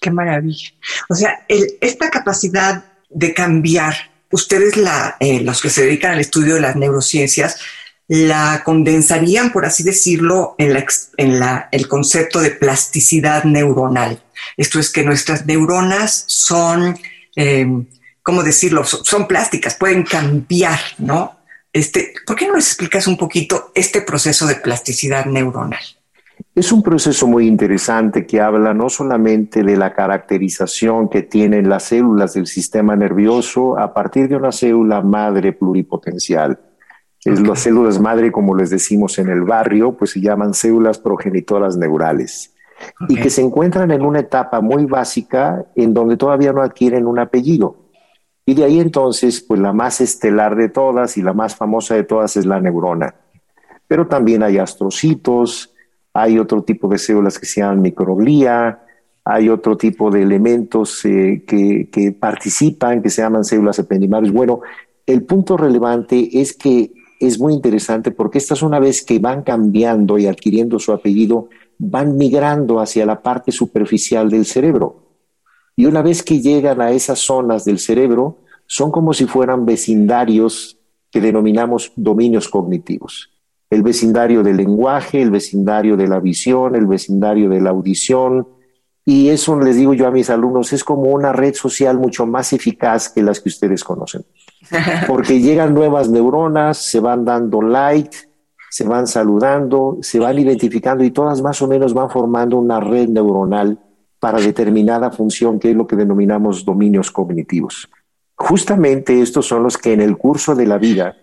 Qué 0.00 0.10
maravilla. 0.10 0.70
O 1.10 1.14
sea, 1.14 1.44
esta 1.48 2.08
capacidad 2.08 2.84
de 3.10 3.34
cambiar, 3.34 3.94
ustedes, 4.32 4.78
la, 4.78 5.16
eh, 5.20 5.40
los 5.40 5.60
que 5.60 5.68
se 5.68 5.84
dedican 5.84 6.12
al 6.12 6.20
estudio 6.20 6.54
de 6.54 6.62
las 6.62 6.76
neurociencias, 6.76 7.60
la 8.08 8.62
condensarían, 8.64 9.50
por 9.52 9.64
así 9.64 9.82
decirlo, 9.82 10.54
en, 10.58 11.38
la, 11.38 11.68
el 11.72 11.88
concepto 11.88 12.40
de 12.40 12.50
plasticidad 12.50 13.44
neuronal. 13.44 14.22
Esto 14.56 14.78
es 14.78 14.90
que 14.90 15.04
nuestras 15.04 15.46
neuronas 15.46 16.24
son, 16.26 16.98
eh, 17.36 17.66
¿cómo 18.22 18.42
decirlo? 18.42 18.84
Son, 18.84 19.26
plásticas, 19.26 19.76
pueden 19.76 20.02
cambiar, 20.02 20.78
¿no? 20.98 21.38
Este, 21.72 22.14
¿Por 22.26 22.36
qué 22.36 22.46
no 22.46 22.54
les 22.54 22.68
explicas 22.68 23.06
un 23.06 23.16
poquito 23.16 23.72
este 23.74 24.02
proceso 24.02 24.46
de 24.46 24.56
plasticidad 24.56 25.26
neuronal? 25.26 25.80
Es 26.54 26.70
un 26.70 26.82
proceso 26.82 27.26
muy 27.26 27.48
interesante 27.48 28.26
que 28.26 28.40
habla 28.40 28.74
no 28.74 28.88
solamente 28.88 29.64
de 29.64 29.76
la 29.76 29.92
caracterización 29.92 31.08
que 31.08 31.22
tienen 31.22 31.68
las 31.68 31.84
células 31.84 32.34
del 32.34 32.46
sistema 32.46 32.94
nervioso 32.94 33.78
a 33.78 33.92
partir 33.92 34.28
de 34.28 34.36
una 34.36 34.52
célula 34.52 35.00
madre 35.00 35.52
pluripotencial. 35.52 36.60
Es 37.24 37.40
las 37.40 37.60
células 37.60 37.98
madre, 37.98 38.30
como 38.30 38.54
les 38.54 38.70
decimos 38.70 39.18
en 39.18 39.30
el 39.30 39.42
barrio, 39.42 39.92
pues 39.92 40.10
se 40.10 40.20
llaman 40.20 40.52
células 40.52 40.98
progenitoras 40.98 41.76
neurales 41.76 42.54
y 43.08 43.16
que 43.16 43.30
se 43.30 43.42
encuentran 43.42 43.90
en 43.90 44.02
una 44.02 44.20
etapa 44.20 44.60
muy 44.60 44.84
básica 44.84 45.64
en 45.74 45.94
donde 45.94 46.16
todavía 46.16 46.52
no 46.52 46.62
adquieren 46.62 47.06
un 47.06 47.18
apellido. 47.18 47.76
Y 48.46 48.54
de 48.54 48.64
ahí 48.64 48.78
entonces, 48.78 49.40
pues 49.40 49.60
la 49.60 49.72
más 49.72 50.00
estelar 50.00 50.54
de 50.56 50.68
todas 50.68 51.16
y 51.16 51.22
la 51.22 51.32
más 51.32 51.56
famosa 51.56 51.94
de 51.94 52.04
todas 52.04 52.36
es 52.36 52.44
la 52.44 52.60
neurona. 52.60 53.14
Pero 53.86 54.06
también 54.06 54.42
hay 54.42 54.58
astrocitos, 54.58 55.74
hay 56.12 56.38
otro 56.38 56.62
tipo 56.62 56.88
de 56.88 56.98
células 56.98 57.38
que 57.38 57.46
se 57.46 57.60
llaman 57.60 57.80
microglía, 57.80 58.80
hay 59.24 59.48
otro 59.48 59.76
tipo 59.76 60.10
de 60.10 60.22
elementos 60.22 61.04
eh, 61.06 61.42
que, 61.46 61.88
que, 61.90 62.12
participan, 62.12 63.02
que 63.02 63.08
se 63.08 63.22
llaman 63.22 63.44
células 63.44 63.78
ependimales. 63.78 64.30
Bueno, 64.30 64.60
el 65.06 65.24
punto 65.24 65.56
relevante 65.56 66.40
es 66.40 66.54
que 66.54 66.92
es 67.26 67.38
muy 67.38 67.52
interesante 67.54 68.10
porque 68.10 68.38
estas 68.38 68.62
una 68.62 68.78
vez 68.78 69.04
que 69.04 69.18
van 69.18 69.42
cambiando 69.42 70.18
y 70.18 70.26
adquiriendo 70.26 70.78
su 70.78 70.92
apellido, 70.92 71.48
van 71.78 72.16
migrando 72.16 72.80
hacia 72.80 73.06
la 73.06 73.22
parte 73.22 73.52
superficial 73.52 74.30
del 74.30 74.46
cerebro. 74.46 75.04
Y 75.76 75.86
una 75.86 76.02
vez 76.02 76.22
que 76.22 76.40
llegan 76.40 76.80
a 76.80 76.92
esas 76.92 77.18
zonas 77.18 77.64
del 77.64 77.78
cerebro, 77.78 78.38
son 78.66 78.90
como 78.90 79.12
si 79.12 79.26
fueran 79.26 79.66
vecindarios 79.66 80.78
que 81.10 81.20
denominamos 81.20 81.92
dominios 81.96 82.48
cognitivos. 82.48 83.30
El 83.70 83.82
vecindario 83.82 84.42
del 84.42 84.56
lenguaje, 84.56 85.20
el 85.20 85.30
vecindario 85.30 85.96
de 85.96 86.08
la 86.08 86.20
visión, 86.20 86.74
el 86.74 86.86
vecindario 86.86 87.48
de 87.48 87.60
la 87.60 87.70
audición. 87.70 88.48
Y 89.04 89.28
eso 89.28 89.58
les 89.60 89.76
digo 89.76 89.94
yo 89.94 90.06
a 90.06 90.10
mis 90.10 90.30
alumnos, 90.30 90.72
es 90.72 90.84
como 90.84 91.04
una 91.12 91.32
red 91.32 91.54
social 91.54 91.98
mucho 91.98 92.26
más 92.26 92.52
eficaz 92.52 93.08
que 93.08 93.22
las 93.22 93.40
que 93.40 93.48
ustedes 93.48 93.84
conocen. 93.84 94.24
Porque 95.06 95.40
llegan 95.40 95.74
nuevas 95.74 96.08
neuronas, 96.08 96.78
se 96.78 97.00
van 97.00 97.24
dando 97.24 97.62
like, 97.62 98.16
se 98.70 98.84
van 98.84 99.06
saludando, 99.06 99.98
se 100.02 100.18
van 100.18 100.38
identificando 100.38 101.04
y 101.04 101.10
todas 101.10 101.42
más 101.42 101.62
o 101.62 101.68
menos 101.68 101.94
van 101.94 102.10
formando 102.10 102.58
una 102.58 102.80
red 102.80 103.08
neuronal 103.08 103.78
para 104.18 104.40
determinada 104.40 105.10
función 105.10 105.58
que 105.60 105.70
es 105.70 105.76
lo 105.76 105.86
que 105.86 105.96
denominamos 105.96 106.64
dominios 106.64 107.10
cognitivos. 107.10 107.88
Justamente 108.36 109.20
estos 109.20 109.46
son 109.46 109.62
los 109.62 109.78
que 109.78 109.92
en 109.92 110.00
el 110.00 110.16
curso 110.16 110.54
de 110.54 110.66
la 110.66 110.78
vida 110.78 111.16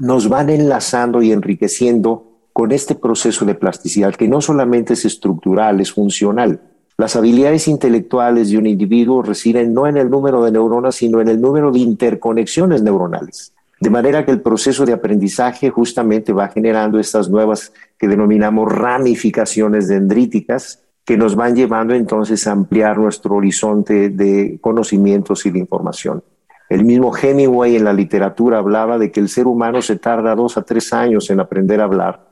nos 0.00 0.28
van 0.28 0.50
enlazando 0.50 1.22
y 1.22 1.32
enriqueciendo 1.32 2.40
con 2.52 2.72
este 2.72 2.94
proceso 2.94 3.44
de 3.44 3.54
plasticidad 3.54 4.14
que 4.14 4.28
no 4.28 4.40
solamente 4.40 4.94
es 4.94 5.04
estructural, 5.04 5.80
es 5.80 5.92
funcional. 5.92 6.60
Las 6.98 7.14
habilidades 7.14 7.68
intelectuales 7.68 8.50
de 8.50 8.56
un 8.56 8.66
individuo 8.66 9.22
residen 9.22 9.74
no 9.74 9.86
en 9.86 9.98
el 9.98 10.08
número 10.08 10.42
de 10.42 10.52
neuronas, 10.52 10.94
sino 10.94 11.20
en 11.20 11.28
el 11.28 11.40
número 11.40 11.70
de 11.70 11.80
interconexiones 11.80 12.82
neuronales. 12.82 13.52
De 13.78 13.90
manera 13.90 14.24
que 14.24 14.30
el 14.30 14.40
proceso 14.40 14.86
de 14.86 14.94
aprendizaje 14.94 15.68
justamente 15.68 16.32
va 16.32 16.48
generando 16.48 16.98
estas 16.98 17.28
nuevas 17.28 17.72
que 17.98 18.08
denominamos 18.08 18.72
ramificaciones 18.72 19.88
dendríticas 19.88 20.82
que 21.04 21.18
nos 21.18 21.36
van 21.36 21.54
llevando 21.54 21.94
entonces 21.94 22.46
a 22.46 22.52
ampliar 22.52 22.98
nuestro 22.98 23.36
horizonte 23.36 24.08
de 24.08 24.58
conocimientos 24.62 25.44
y 25.44 25.50
de 25.50 25.58
información. 25.58 26.24
El 26.68 26.84
mismo 26.84 27.16
Hemingway 27.16 27.76
en 27.76 27.84
la 27.84 27.92
literatura 27.92 28.58
hablaba 28.58 28.98
de 28.98 29.12
que 29.12 29.20
el 29.20 29.28
ser 29.28 29.46
humano 29.46 29.82
se 29.82 29.96
tarda 29.96 30.34
dos 30.34 30.56
a 30.56 30.62
tres 30.62 30.92
años 30.92 31.30
en 31.30 31.38
aprender 31.38 31.80
a 31.80 31.84
hablar, 31.84 32.26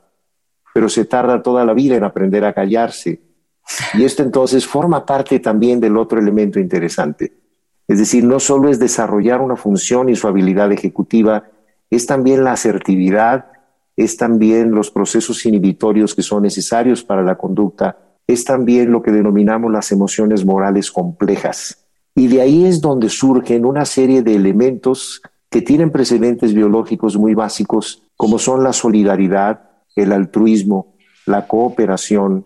pero 0.73 0.89
se 0.89 1.05
tarda 1.05 1.41
toda 1.41 1.63
la 1.63 1.73
vida 1.73 1.95
en 1.95 2.03
aprender 2.03 2.43
a 2.43 2.51
callarse. 2.51 3.21
Y 3.93 4.03
esto 4.03 4.23
entonces 4.23 4.65
forma 4.65 5.05
parte 5.05 5.39
también 5.39 5.79
del 5.79 5.97
otro 5.97 6.19
elemento 6.19 6.59
interesante 6.59 7.45
es 7.87 7.99
decir, 7.99 8.23
no 8.23 8.39
solo 8.39 8.69
es 8.69 8.79
desarrollar 8.79 9.41
una 9.41 9.55
función 9.55 10.09
y 10.09 10.15
su 10.15 10.27
habilidad 10.27 10.71
ejecutiva, 10.71 11.45
es 11.89 12.05
también 12.05 12.43
la 12.43 12.53
asertividad, 12.53 13.45
es 13.95 14.17
también 14.17 14.71
los 14.71 14.89
procesos 14.89 15.45
inhibitorios 15.45 16.15
que 16.15 16.23
son 16.23 16.43
necesarios 16.43 17.03
para 17.03 17.21
la 17.21 17.37
conducta, 17.37 17.97
es 18.27 18.43
también 18.43 18.91
lo 18.91 19.03
que 19.03 19.11
denominamos 19.11 19.71
las 19.71 19.91
emociones 19.91 20.43
morales 20.43 20.91
complejas. 20.91 21.85
Y 22.15 22.27
de 22.27 22.41
ahí 22.41 22.65
es 22.65 22.81
donde 22.81 23.09
surgen 23.09 23.65
una 23.65 23.85
serie 23.85 24.23
de 24.23 24.35
elementos 24.35 25.21
que 25.49 25.61
tienen 25.61 25.91
precedentes 25.91 26.53
biológicos 26.53 27.17
muy 27.17 27.35
básicos, 27.35 28.01
como 28.17 28.39
son 28.39 28.63
la 28.63 28.73
solidaridad, 28.73 29.69
el 29.95 30.11
altruismo, 30.11 30.95
la 31.27 31.47
cooperación, 31.47 32.45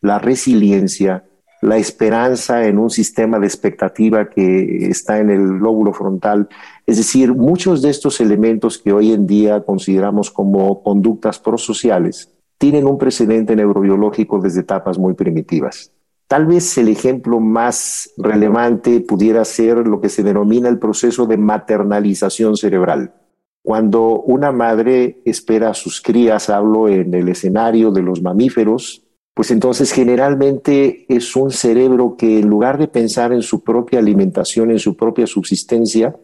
la 0.00 0.18
resiliencia, 0.18 1.24
la 1.62 1.76
esperanza 1.76 2.64
en 2.64 2.78
un 2.78 2.90
sistema 2.90 3.38
de 3.38 3.46
expectativa 3.46 4.30
que 4.30 4.86
está 4.88 5.18
en 5.18 5.30
el 5.30 5.42
lóbulo 5.58 5.92
frontal. 5.92 6.48
Es 6.86 6.96
decir, 6.96 7.34
muchos 7.34 7.82
de 7.82 7.90
estos 7.90 8.20
elementos 8.20 8.78
que 8.78 8.92
hoy 8.92 9.12
en 9.12 9.26
día 9.26 9.62
consideramos 9.62 10.30
como 10.30 10.82
conductas 10.82 11.38
prosociales 11.38 12.32
tienen 12.56 12.86
un 12.86 12.98
precedente 12.98 13.56
neurobiológico 13.56 14.38
desde 14.38 14.60
etapas 14.60 14.98
muy 14.98 15.14
primitivas. 15.14 15.92
Tal 16.26 16.46
vez 16.46 16.76
el 16.78 16.88
ejemplo 16.88 17.40
más 17.40 18.12
relevante 18.18 19.00
pudiera 19.00 19.44
ser 19.44 19.78
lo 19.88 20.00
que 20.00 20.10
se 20.10 20.22
denomina 20.22 20.68
el 20.68 20.78
proceso 20.78 21.26
de 21.26 21.38
maternalización 21.38 22.56
cerebral. 22.56 23.14
Cuando 23.62 24.20
una 24.20 24.52
madre 24.52 25.22
espera 25.24 25.70
a 25.70 25.74
sus 25.74 26.00
crías, 26.00 26.50
hablo 26.50 26.88
en 26.88 27.12
el 27.14 27.28
escenario 27.30 27.90
de 27.90 28.02
los 28.02 28.22
mamíferos, 28.22 29.02
pues 29.40 29.52
entonces 29.52 29.90
generalmente 29.90 31.06
es 31.08 31.34
un 31.34 31.50
cerebro 31.50 32.14
que 32.14 32.40
en 32.40 32.50
lugar 32.50 32.76
de 32.76 32.88
pensar 32.88 33.32
en 33.32 33.40
su 33.40 33.64
propia 33.64 33.98
alimentación, 33.98 34.70
en 34.70 34.78
su 34.78 34.98
propia 34.98 35.26
subsistencia, 35.26 36.14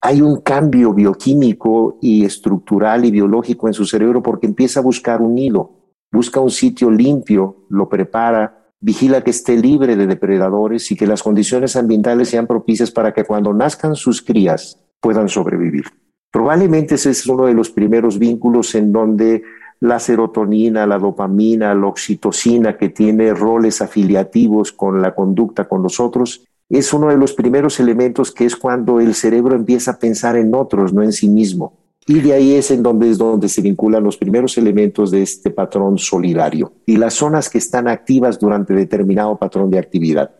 hay 0.00 0.22
un 0.22 0.40
cambio 0.40 0.94
bioquímico 0.94 1.98
y 2.00 2.24
estructural 2.24 3.04
y 3.04 3.10
biológico 3.10 3.66
en 3.66 3.74
su 3.74 3.84
cerebro 3.84 4.22
porque 4.22 4.46
empieza 4.46 4.80
a 4.80 4.82
buscar 4.82 5.20
un 5.20 5.34
nido, 5.34 5.72
busca 6.10 6.40
un 6.40 6.50
sitio 6.50 6.90
limpio, 6.90 7.66
lo 7.68 7.86
prepara, 7.86 8.72
vigila 8.80 9.22
que 9.22 9.32
esté 9.32 9.58
libre 9.58 9.94
de 9.94 10.06
depredadores 10.06 10.90
y 10.90 10.96
que 10.96 11.06
las 11.06 11.22
condiciones 11.22 11.76
ambientales 11.76 12.30
sean 12.30 12.46
propicias 12.46 12.90
para 12.90 13.12
que 13.12 13.24
cuando 13.24 13.52
nazcan 13.52 13.94
sus 13.94 14.22
crías 14.22 14.80
puedan 15.02 15.28
sobrevivir. 15.28 15.84
Probablemente 16.32 16.94
ese 16.94 17.10
es 17.10 17.26
uno 17.26 17.44
de 17.44 17.52
los 17.52 17.68
primeros 17.68 18.18
vínculos 18.18 18.74
en 18.74 18.90
donde 18.90 19.42
la 19.84 19.98
serotonina, 19.98 20.86
la 20.86 20.98
dopamina, 20.98 21.74
la 21.74 21.86
oxitocina, 21.86 22.78
que 22.78 22.88
tiene 22.88 23.34
roles 23.34 23.82
afiliativos 23.82 24.72
con 24.72 25.02
la 25.02 25.14
conducta 25.14 25.68
con 25.68 25.82
los 25.82 26.00
otros, 26.00 26.46
es 26.70 26.94
uno 26.94 27.08
de 27.08 27.18
los 27.18 27.34
primeros 27.34 27.78
elementos 27.80 28.32
que 28.32 28.46
es 28.46 28.56
cuando 28.56 28.98
el 28.98 29.14
cerebro 29.14 29.54
empieza 29.54 29.90
a 29.90 29.98
pensar 29.98 30.38
en 30.38 30.54
otros, 30.54 30.94
no 30.94 31.02
en 31.02 31.12
sí 31.12 31.28
mismo. 31.28 31.76
Y 32.06 32.20
de 32.20 32.32
ahí 32.32 32.54
es 32.54 32.70
en 32.70 32.82
donde 32.82 33.10
es 33.10 33.18
donde 33.18 33.46
se 33.50 33.60
vinculan 33.60 34.02
los 34.02 34.16
primeros 34.16 34.56
elementos 34.56 35.10
de 35.10 35.20
este 35.22 35.50
patrón 35.50 35.98
solidario 35.98 36.72
y 36.86 36.96
las 36.96 37.12
zonas 37.12 37.50
que 37.50 37.58
están 37.58 37.86
activas 37.86 38.38
durante 38.38 38.72
determinado 38.72 39.36
patrón 39.36 39.70
de 39.70 39.78
actividad. 39.78 40.30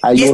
Hay 0.00 0.24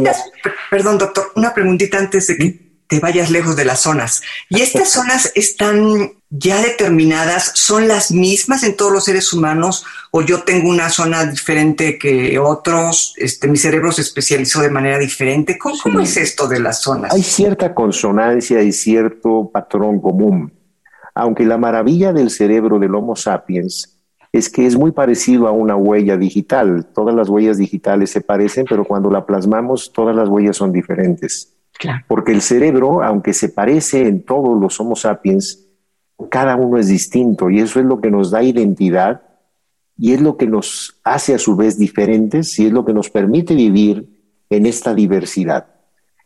perdón, 0.71 0.99
doctor, 0.99 1.25
una 1.35 1.53
preguntita 1.53 1.99
antes 1.99 2.29
de 2.29 2.37
que 2.37 2.66
te 2.89 3.01
vayas 3.01 3.31
lejos 3.31 3.57
de 3.57 3.65
las 3.65 3.81
zonas. 3.81 4.23
¿Y 4.49 4.61
estas 4.61 4.91
zonas 4.91 5.33
están 5.35 6.13
ya 6.31 6.61
determinadas? 6.61 7.53
¿Son 7.55 7.89
las 7.89 8.11
mismas 8.11 8.63
en 8.63 8.77
todos 8.77 8.93
los 8.93 9.05
seres 9.05 9.33
humanos? 9.33 9.85
¿O 10.11 10.23
yo 10.23 10.43
tengo 10.43 10.69
una 10.69 10.89
zona 10.89 11.25
diferente 11.25 11.99
que 11.99 12.39
otros? 12.39 13.15
Este, 13.17 13.49
¿Mi 13.49 13.57
cerebro 13.57 13.93
se 13.93 14.03
especializó 14.03 14.61
de 14.61 14.71
manera 14.71 14.99
diferente? 14.99 15.59
¿Cómo, 15.59 16.01
es 16.01 16.17
esto 16.17 16.49
de 16.49 16.61
las 16.61 16.81
zonas? 16.81 17.13
Hay 17.13 17.23
cierta 17.23 17.75
consonancia 17.75 18.63
y 18.63 18.73
cierto 18.73 19.51
patrón 19.53 20.01
común. 20.01 20.53
Aunque 21.15 21.45
la 21.45 21.59
maravilla 21.59 22.13
del 22.13 22.31
cerebro 22.31 22.79
del 22.79 22.95
Homo 22.95 23.17
sapiens 23.17 23.97
es 24.33 24.51
que 24.51 24.67
es 24.67 24.77
muy 24.77 24.93
parecido 24.93 25.49
a 25.49 25.53
una 25.53 25.77
huella 25.77 26.17
digital. 26.17 26.87
Todas 26.95 27.15
las 27.15 27.29
huellas 27.29 27.57
digitales 27.57 28.11
se 28.11 28.21
parecen, 28.21 28.67
pero 28.69 28.85
cuando 28.85 29.11
la 29.11 29.25
plasmamos, 29.25 29.93
todas 29.93 30.15
las 30.15 30.29
huellas 30.29 30.57
son 30.57 30.73
diferentes. 30.73 31.56
Porque 32.09 32.33
el 32.33 32.43
cerebro, 32.43 33.03
aunque 33.03 33.33
se 33.33 33.49
parece 33.49 34.07
en 34.07 34.23
todos 34.23 34.59
los 34.61 34.79
Homo 34.81 34.97
sapiens, 34.97 35.67
cada 36.31 36.57
uno 36.57 36.79
es 36.79 36.89
distinto 36.89 37.51
y 37.51 37.61
eso 37.61 37.81
es 37.81 37.87
lo 37.87 38.01
que 38.01 38.11
nos 38.11 38.31
da 38.31 38.43
identidad 38.43 39.23
y 39.99 40.13
es 40.13 40.21
lo 40.21 40.37
que 40.37 40.47
nos 40.47 40.99
hace 41.05 41.35
a 41.35 41.39
su 41.39 41.57
vez 41.57 41.79
diferentes 41.79 42.59
y 42.59 42.67
es 42.67 42.73
lo 42.73 42.85
que 42.85 42.93
nos 42.93 43.11
permite 43.11 43.55
vivir 43.55 44.09
en 44.51 44.67
esta 44.67 44.95
diversidad. 44.95 45.67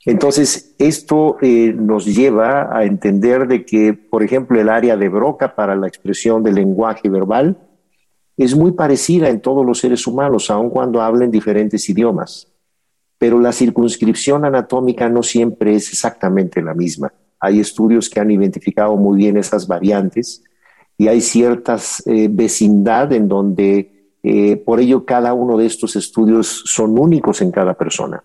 Entonces, 0.06 0.74
esto 0.78 1.36
eh, 1.42 1.74
nos 1.76 2.06
lleva 2.06 2.74
a 2.76 2.84
entender 2.84 3.46
de 3.46 3.64
que, 3.64 3.92
por 3.92 4.22
ejemplo, 4.22 4.58
el 4.58 4.68
área 4.68 4.96
de 4.96 5.08
Broca 5.08 5.54
para 5.54 5.76
la 5.76 5.88
expresión 5.88 6.42
del 6.42 6.54
lenguaje 6.54 7.08
verbal 7.08 7.58
es 8.36 8.56
muy 8.56 8.72
parecida 8.72 9.28
en 9.28 9.40
todos 9.40 9.66
los 9.66 9.78
seres 9.78 10.06
humanos, 10.06 10.50
aun 10.50 10.70
cuando 10.70 11.02
hablen 11.02 11.30
diferentes 11.30 11.86
idiomas 11.88 12.49
pero 13.20 13.38
la 13.38 13.52
circunscripción 13.52 14.44
anatómica 14.44 15.08
no 15.08 15.22
siempre 15.22 15.68
es 15.78 15.92
exactamente 15.92 16.60
la 16.62 16.74
misma. 16.74 17.12
Hay 17.38 17.60
estudios 17.60 18.08
que 18.10 18.18
han 18.20 18.30
identificado 18.30 18.96
muy 18.96 19.16
bien 19.22 19.36
esas 19.36 19.66
variantes 19.66 20.42
y 20.98 21.06
hay 21.06 21.20
ciertas 21.20 22.02
eh, 22.06 22.28
vecindad 22.28 23.12
en 23.12 23.28
donde 23.28 23.66
Eh, 24.22 24.56
por 24.66 24.80
ello, 24.80 25.06
cada 25.06 25.32
uno 25.32 25.56
de 25.56 25.64
estos 25.64 25.96
estudios 25.96 26.62
son 26.66 26.98
únicos 26.98 27.40
en 27.40 27.50
cada 27.50 27.72
persona. 27.72 28.22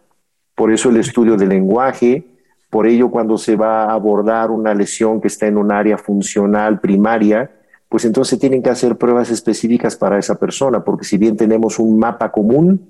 Por 0.54 0.70
eso 0.70 0.90
el 0.90 0.98
estudio 0.98 1.38
del 1.38 1.48
lenguaje, 1.48 2.22
por 2.70 2.86
ello 2.86 3.10
cuando 3.10 3.38
se 3.38 3.56
va 3.56 3.86
a 3.86 3.94
abordar 3.94 4.52
una 4.52 4.74
lesión 4.74 5.22
que 5.22 5.30
está 5.30 5.48
en 5.48 5.56
un 5.56 5.72
área 5.72 5.98
funcional 5.98 6.82
primaria, 6.82 7.50
pues 7.88 8.04
entonces 8.04 8.38
tienen 8.40 8.62
que 8.62 8.72
hacer 8.72 8.98
pruebas 8.98 9.30
específicas 9.32 9.96
para 9.96 10.20
esa 10.20 10.36
persona, 10.36 10.84
porque 10.84 11.06
si 11.06 11.18
bien 11.18 11.38
tenemos 11.38 11.80
un 11.80 11.98
mapa 11.98 12.30
común, 12.30 12.82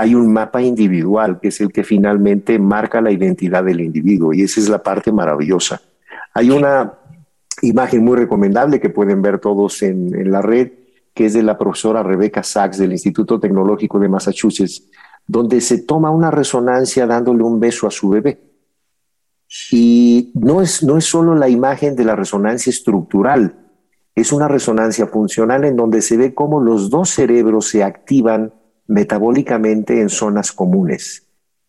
hay 0.00 0.14
un 0.14 0.32
mapa 0.32 0.62
individual 0.62 1.40
que 1.40 1.48
es 1.48 1.60
el 1.60 1.70
que 1.70 1.84
finalmente 1.84 2.58
marca 2.58 3.02
la 3.02 3.12
identidad 3.12 3.62
del 3.62 3.82
individuo 3.82 4.32
y 4.32 4.40
esa 4.40 4.58
es 4.58 4.70
la 4.70 4.82
parte 4.82 5.12
maravillosa. 5.12 5.82
Hay 6.32 6.50
una 6.50 6.94
imagen 7.60 8.02
muy 8.02 8.16
recomendable 8.16 8.80
que 8.80 8.88
pueden 8.88 9.20
ver 9.20 9.40
todos 9.40 9.82
en, 9.82 10.14
en 10.18 10.32
la 10.32 10.40
red, 10.40 10.72
que 11.12 11.26
es 11.26 11.34
de 11.34 11.42
la 11.42 11.58
profesora 11.58 12.02
Rebecca 12.02 12.42
Sachs 12.42 12.78
del 12.78 12.92
Instituto 12.92 13.38
Tecnológico 13.38 13.98
de 13.98 14.08
Massachusetts, 14.08 14.88
donde 15.26 15.60
se 15.60 15.82
toma 15.82 16.10
una 16.10 16.30
resonancia 16.30 17.06
dándole 17.06 17.42
un 17.42 17.60
beso 17.60 17.86
a 17.86 17.90
su 17.90 18.08
bebé. 18.08 18.40
Y 19.70 20.32
no 20.32 20.62
es, 20.62 20.82
no 20.82 20.96
es 20.96 21.04
solo 21.04 21.34
la 21.34 21.50
imagen 21.50 21.94
de 21.94 22.04
la 22.04 22.16
resonancia 22.16 22.70
estructural, 22.70 23.54
es 24.14 24.32
una 24.32 24.48
resonancia 24.48 25.06
funcional 25.08 25.66
en 25.66 25.76
donde 25.76 26.00
se 26.00 26.16
ve 26.16 26.32
cómo 26.32 26.58
los 26.58 26.88
dos 26.88 27.10
cerebros 27.10 27.68
se 27.68 27.84
activan 27.84 28.54
metabólicamente 28.90 30.00
en 30.00 30.08
zonas 30.08 30.50
comunes. 30.52 31.26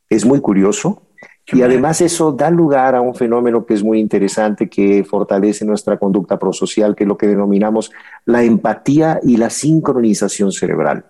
Es 0.10 0.25
muy 0.25 0.42
curioso 0.42 1.04
y 1.46 1.62
además 1.62 2.01
eso 2.01 2.32
da 2.32 2.50
lugar 2.50 2.96
a 2.96 3.01
un 3.01 3.13
fenómeno 3.13 3.66
que 3.66 3.75
es 3.75 3.84
muy 3.84 4.00
interesante, 4.00 4.68
que 4.68 5.04
fortalece 5.04 5.63
nuestra 5.63 5.98
conducta 6.00 6.40
prosocial, 6.40 6.96
que 6.96 7.04
es 7.04 7.08
lo 7.08 7.18
que 7.18 7.28
denominamos 7.28 7.92
la 8.25 8.42
empatía 8.44 9.20
y 9.22 9.38
la 9.38 9.51
sincronización 9.51 10.51
cerebral. 10.51 11.06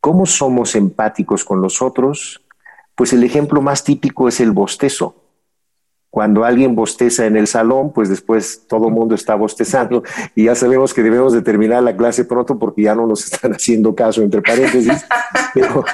¿Cómo 0.00 0.24
somos 0.24 0.74
empáticos 0.74 1.44
con 1.44 1.60
los 1.60 1.82
otros? 1.82 2.42
Pues 2.94 3.12
el 3.12 3.22
ejemplo 3.22 3.60
más 3.60 3.84
típico 3.84 4.28
es 4.28 4.40
el 4.40 4.52
bostezo. 4.52 5.17
Cuando 6.10 6.44
alguien 6.44 6.74
bosteza 6.74 7.26
en 7.26 7.36
el 7.36 7.46
salón, 7.46 7.92
pues 7.92 8.08
después 8.08 8.64
todo 8.66 8.88
el 8.88 8.94
mundo 8.94 9.14
está 9.14 9.34
bostezando 9.34 10.02
y 10.34 10.44
ya 10.44 10.54
sabemos 10.54 10.94
que 10.94 11.02
debemos 11.02 11.34
de 11.34 11.42
terminar 11.42 11.82
la 11.82 11.96
clase 11.96 12.24
pronto 12.24 12.58
porque 12.58 12.82
ya 12.82 12.94
no 12.94 13.06
nos 13.06 13.24
están 13.32 13.52
haciendo 13.52 13.94
caso, 13.94 14.22
entre 14.22 14.40
paréntesis. 14.40 15.06
pero, 15.54 15.84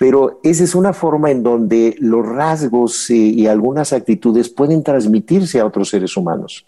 pero 0.00 0.40
esa 0.42 0.64
es 0.64 0.74
una 0.74 0.92
forma 0.92 1.30
en 1.30 1.42
donde 1.42 1.94
los 2.00 2.26
rasgos 2.26 3.08
eh, 3.10 3.14
y 3.14 3.46
algunas 3.46 3.92
actitudes 3.92 4.48
pueden 4.48 4.82
transmitirse 4.82 5.60
a 5.60 5.66
otros 5.66 5.90
seres 5.90 6.16
humanos. 6.16 6.66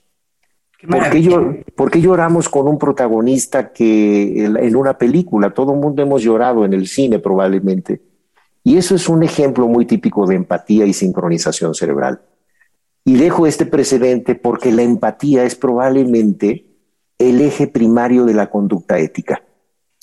¿Por 0.89 1.91
qué, 1.91 2.01
lloramos 2.01 2.49
con 2.49 2.69
un 2.69 2.79
protagonista 2.79 3.73
que 3.73 4.45
en 4.45 4.77
una 4.77 4.99
película? 4.99 5.51
Todo 5.51 5.73
el 5.73 5.81
mundo 5.81 6.03
hemos 6.03 6.23
llorado 6.23 6.65
en 6.65 6.75
el 6.75 6.87
cine 6.87 7.19
probablemente. 7.19 8.03
Y 8.63 8.77
eso 8.77 8.95
es 8.95 9.09
un 9.09 9.23
ejemplo 9.23 9.67
muy 9.67 9.87
típico 9.87 10.27
de 10.27 10.37
empatía 10.37 10.87
y 10.87 10.93
sincronización 10.93 11.75
cerebral. 11.75 12.21
Y 13.05 13.17
dejo 13.17 13.47
este 13.47 13.67
precedente 13.67 14.35
porque 14.35 14.73
la 14.73 14.83
empatía 14.83 15.45
es 15.45 15.55
probablemente 15.55 16.65
el 17.19 17.41
eje 17.41 17.67
primario 17.67 18.25
de 18.25 18.35
la 18.35 18.51
conducta 18.51 18.99
ética. 18.99 19.43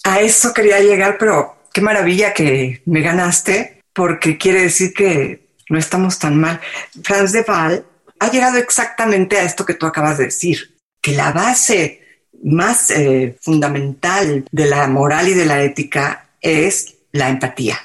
A 0.03 0.21
eso 0.21 0.53
quería 0.53 0.79
llegar, 0.79 1.17
pero 1.17 1.55
qué 1.73 1.81
maravilla 1.81 2.33
que 2.33 2.81
me 2.85 3.01
ganaste, 3.01 3.81
porque 3.93 4.37
quiere 4.37 4.63
decir 4.63 4.93
que 4.93 5.55
no 5.69 5.77
estamos 5.77 6.19
tan 6.19 6.39
mal. 6.39 6.59
Franz 7.03 7.31
de 7.31 7.45
Waal 7.47 7.85
ha 8.19 8.31
llegado 8.31 8.57
exactamente 8.57 9.37
a 9.37 9.43
esto 9.43 9.65
que 9.65 9.73
tú 9.73 9.85
acabas 9.85 10.17
de 10.17 10.25
decir, 10.25 10.77
que 11.01 11.13
la 11.13 11.31
base 11.31 12.01
más 12.43 12.91
eh, 12.91 13.37
fundamental 13.41 14.45
de 14.51 14.65
la 14.65 14.87
moral 14.87 15.27
y 15.27 15.33
de 15.33 15.45
la 15.45 15.61
ética 15.63 16.29
es 16.39 16.95
la 17.11 17.29
empatía. 17.29 17.77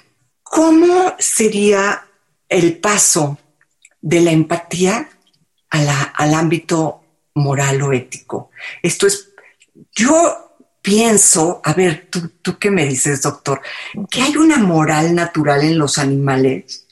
¿Cómo 0.42 1.14
sería 1.18 2.06
el 2.48 2.78
paso 2.78 3.38
de 4.06 4.20
la 4.20 4.30
empatía 4.30 5.08
al 5.68 6.34
ámbito 6.34 7.02
moral 7.34 7.82
o 7.82 7.92
ético? 7.92 8.50
Esto 8.82 9.06
es, 9.06 9.30
yo 9.94 10.58
pienso, 10.80 11.60
a 11.64 11.72
ver, 11.72 12.06
¿tú, 12.10 12.30
tú 12.40 12.58
qué 12.58 12.70
me 12.70 12.86
dices, 12.86 13.22
doctor, 13.22 13.60
que 14.08 14.22
hay 14.22 14.36
una 14.36 14.58
moral 14.58 15.14
natural 15.14 15.64
en 15.64 15.78
los 15.78 15.98
animales 15.98 16.86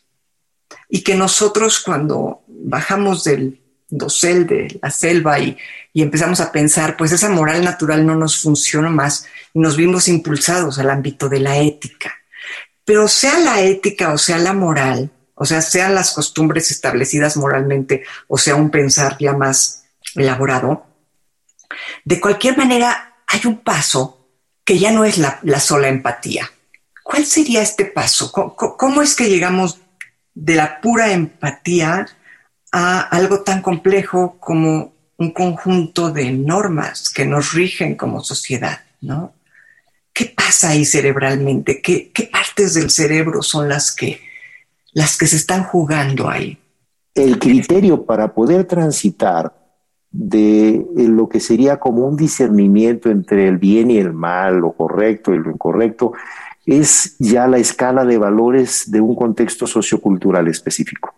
y 0.89 1.03
que 1.03 1.15
nosotros 1.15 1.81
cuando 1.81 2.43
bajamos 2.49 3.25
del 3.25 3.61
dosel 3.89 4.47
de 4.47 4.79
la 4.83 4.91
selva 4.91 5.39
y, 5.39 5.57
empezamos 5.95 6.41
a 6.41 6.51
pensar, 6.51 6.97
pues 6.97 7.13
esa 7.13 7.29
moral 7.29 7.63
natural 7.63 8.05
no 8.05 8.17
nos 8.17 8.43
funciona 8.43 8.91
más 8.91 9.27
y 9.53 9.61
nos 9.61 9.77
vimos 9.77 10.09
impulsados 10.09 10.81
al 10.81 10.91
ámbito 10.91 11.29
de 11.29 11.39
la 11.39 11.59
ética. 11.59 12.13
Pero 12.85 13.07
sea 13.07 13.39
la 13.39 13.61
ética 13.61 14.13
o 14.13 14.19
sea 14.19 14.39
la 14.39 14.53
moral, 14.53 15.11
o 15.35 15.45
sea, 15.45 15.61
sean 15.63 15.95
las 15.95 16.13
costumbres 16.13 16.71
establecidas 16.71 17.37
moralmente 17.37 18.05
o 18.29 18.39
sea 18.39 18.55
un 18.55 18.71
pensar 18.71 19.17
ya 19.19 19.33
más 19.33 19.85
elaborado, 20.15 20.87
de 22.05 22.21
cualquier 22.21 22.57
manera 22.57 23.17
hay 23.27 23.41
un 23.45 23.59
paso 23.59 24.29
que 24.65 24.79
ya 24.79 24.93
no 24.93 25.05
es 25.05 25.19
la, 25.19 25.41
sola 25.61 25.89
empatía. 25.89 26.51
¿Cuál 27.03 27.27
sería 27.27 27.63
este 27.63 27.85
paso? 27.85 28.33
¿Cómo 28.33 29.03
es 29.03 29.15
que 29.15 29.29
llegamos 29.29 29.79
de 30.35 30.55
la 30.55 30.81
pura 30.81 31.13
empatía 31.13 32.07
a 32.73 33.01
algo 33.01 33.43
tan 33.43 33.63
complejo 33.63 34.39
como 34.41 34.95
un 35.17 35.33
conjunto 35.33 36.11
de 36.11 36.31
normas 36.33 37.11
que 37.11 37.25
nos 37.25 37.53
rigen 37.53 37.95
como 37.95 38.23
sociedad, 38.23 38.81
¿no? 39.01 39.35
¿Qué 40.13 40.27
pasa 40.27 40.71
ahí 40.71 40.85
cerebralmente? 40.85 41.81
¿Qué, 41.81 42.31
partes 42.31 42.75
del 42.75 42.91
cerebro 42.91 43.43
son 43.43 43.69
las 43.69 43.95
que, 43.95 44.21
las 44.95 45.19
que 45.19 45.27
se 45.27 45.37
están 45.37 45.65
jugando 45.65 46.29
ahí? 46.29 46.59
El 47.15 47.39
criterio 47.39 48.05
para 48.05 48.33
poder 48.33 48.65
transitar 48.65 49.53
de 50.11 50.87
lo 50.95 51.29
que 51.29 51.41
sería 51.41 51.79
como 51.79 52.07
un 52.07 52.17
discernimiento 52.17 53.11
entre 53.11 53.49
el 53.49 53.59
bien 53.59 53.91
y 53.91 53.99
el 53.99 54.13
mal, 54.13 54.59
lo 54.59 54.73
correcto 54.73 55.35
y 55.35 55.39
lo 55.39 55.51
incorrecto, 55.51 56.13
es 56.65 57.17
ya 57.19 57.47
la 57.47 57.59
escala 57.59 58.05
de 58.05 58.17
valores 58.17 58.91
de 58.91 59.01
un 59.01 59.17
contexto 59.17 59.67
sociocultural 59.67 60.47
específico. 60.49 61.13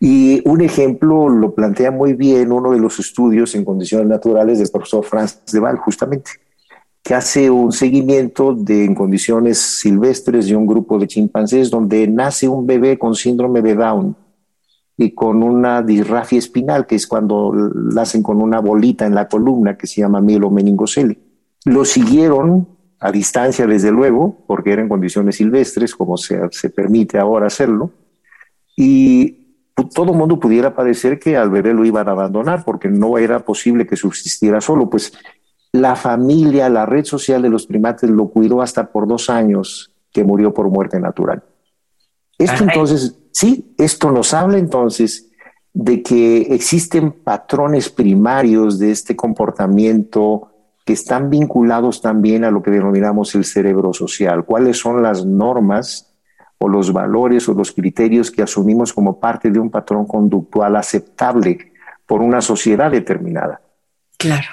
Y 0.00 0.42
un 0.48 0.62
ejemplo 0.62 1.28
lo 1.28 1.54
plantea 1.54 1.90
muy 1.90 2.14
bien 2.14 2.52
uno 2.52 2.72
de 2.72 2.78
los 2.78 2.98
estudios 2.98 3.54
en 3.54 3.64
condiciones 3.64 4.06
naturales 4.06 4.58
del 4.58 4.70
profesor 4.70 5.04
Franz 5.04 5.44
de 5.52 5.60
Waal, 5.60 5.76
justamente, 5.76 6.30
que 7.08 7.14
hace 7.14 7.48
un 7.48 7.72
seguimiento 7.72 8.52
de 8.52 8.84
en 8.84 8.94
condiciones 8.94 9.56
silvestres 9.56 10.46
de 10.46 10.54
un 10.54 10.66
grupo 10.66 10.98
de 10.98 11.06
chimpancés 11.06 11.70
donde 11.70 12.06
nace 12.06 12.46
un 12.46 12.66
bebé 12.66 12.98
con 12.98 13.14
síndrome 13.14 13.62
de 13.62 13.74
Down 13.74 14.14
y 14.94 15.14
con 15.14 15.42
una 15.42 15.80
disrafia 15.80 16.38
espinal, 16.38 16.86
que 16.86 16.96
es 16.96 17.06
cuando 17.06 17.50
nacen 17.94 18.22
con 18.22 18.42
una 18.42 18.60
bolita 18.60 19.06
en 19.06 19.14
la 19.14 19.26
columna 19.26 19.78
que 19.78 19.86
se 19.86 20.02
llama 20.02 20.20
mielomeningocele. 20.20 21.18
Lo 21.64 21.86
siguieron 21.86 22.68
a 23.00 23.10
distancia, 23.10 23.66
desde 23.66 23.90
luego, 23.90 24.44
porque 24.46 24.72
eran 24.72 24.90
condiciones 24.90 25.36
silvestres, 25.36 25.94
como 25.94 26.18
se, 26.18 26.38
se 26.50 26.68
permite 26.68 27.16
ahora 27.16 27.46
hacerlo, 27.46 27.90
y 28.76 29.48
todo 29.94 30.12
el 30.12 30.18
mundo 30.18 30.38
pudiera 30.38 30.74
parecer 30.74 31.18
que 31.18 31.38
al 31.38 31.48
bebé 31.48 31.72
lo 31.72 31.86
iban 31.86 32.06
a 32.08 32.12
abandonar 32.12 32.64
porque 32.66 32.88
no 32.88 33.16
era 33.16 33.38
posible 33.44 33.86
que 33.86 33.96
subsistiera 33.96 34.60
solo. 34.60 34.90
Pues 34.90 35.12
la 35.72 35.96
familia, 35.96 36.68
la 36.68 36.86
red 36.86 37.04
social 37.04 37.42
de 37.42 37.50
los 37.50 37.66
primates 37.66 38.08
lo 38.08 38.28
cuidó 38.28 38.62
hasta 38.62 38.90
por 38.90 39.06
dos 39.06 39.30
años 39.30 39.92
que 40.12 40.24
murió 40.24 40.54
por 40.54 40.68
muerte 40.70 40.98
natural. 40.98 41.42
Esto 42.38 42.64
entonces, 42.64 43.18
sí, 43.32 43.74
esto 43.76 44.10
nos 44.10 44.32
habla 44.32 44.58
entonces 44.58 45.30
de 45.72 46.02
que 46.02 46.38
existen 46.54 47.12
patrones 47.12 47.90
primarios 47.90 48.78
de 48.78 48.90
este 48.90 49.14
comportamiento 49.14 50.50
que 50.84 50.94
están 50.94 51.28
vinculados 51.28 52.00
también 52.00 52.44
a 52.44 52.50
lo 52.50 52.62
que 52.62 52.70
denominamos 52.70 53.34
el 53.34 53.44
cerebro 53.44 53.92
social. 53.92 54.44
¿Cuáles 54.44 54.78
son 54.78 55.02
las 55.02 55.26
normas 55.26 56.08
o 56.58 56.68
los 56.68 56.92
valores 56.92 57.48
o 57.48 57.54
los 57.54 57.72
criterios 57.72 58.30
que 58.30 58.42
asumimos 58.42 58.92
como 58.92 59.18
parte 59.18 59.50
de 59.50 59.58
un 59.58 59.70
patrón 59.70 60.06
conductual 60.06 60.76
aceptable 60.76 61.72
por 62.04 62.20
una 62.20 62.40
sociedad 62.40 62.90
determinada. 62.90 63.60
Claro. 64.16 64.48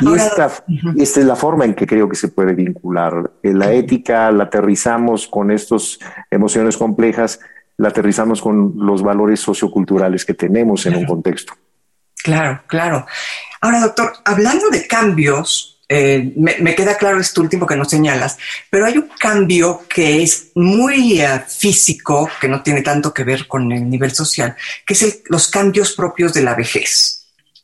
Y 0.00 0.14
esta, 0.14 0.50
es 0.96 1.16
la 1.18 1.36
forma 1.36 1.64
en 1.64 1.74
que 1.74 1.86
creo 1.86 2.08
que 2.08 2.16
se 2.16 2.28
puede 2.28 2.54
vincular. 2.54 3.30
La 3.42 3.72
ética 3.72 4.30
la 4.32 4.44
aterrizamos 4.44 5.26
con 5.26 5.50
estas 5.50 5.98
emociones 6.30 6.76
complejas, 6.76 7.40
la 7.76 7.88
aterrizamos 7.88 8.40
con 8.40 8.74
los 8.76 9.02
valores 9.02 9.40
socioculturales 9.40 10.24
que 10.24 10.34
tenemos 10.34 10.84
en 10.86 10.96
un 10.96 11.06
contexto. 11.06 11.54
Claro, 12.22 12.62
claro. 12.66 13.06
Ahora, 13.60 13.80
doctor, 13.80 14.12
hablando 14.24 14.68
de 14.70 14.86
cambios, 14.86 15.78
eh, 15.88 16.34
me, 16.36 16.74
queda 16.74 16.98
claro 16.98 17.18
esto 17.18 17.40
último 17.40 17.66
que 17.66 17.74
nos 17.74 17.88
señalas, 17.88 18.36
pero 18.68 18.84
hay 18.84 18.98
un 18.98 19.08
cambio 19.18 19.84
que 19.88 20.22
es 20.22 20.50
muy 20.54 21.22
eh, 21.22 21.40
físico, 21.48 22.28
que 22.38 22.46
no 22.46 22.62
tiene 22.62 22.82
tanto 22.82 23.14
que 23.14 23.24
ver 23.24 23.48
con 23.48 23.72
el 23.72 23.88
nivel 23.88 24.10
social, 24.12 24.54
que 24.84 24.92
es 24.92 25.22
los 25.26 25.48
cambios 25.48 25.92
propios 25.92 26.34
de 26.34 26.42
la 26.42 26.54
vejez. 26.54 27.17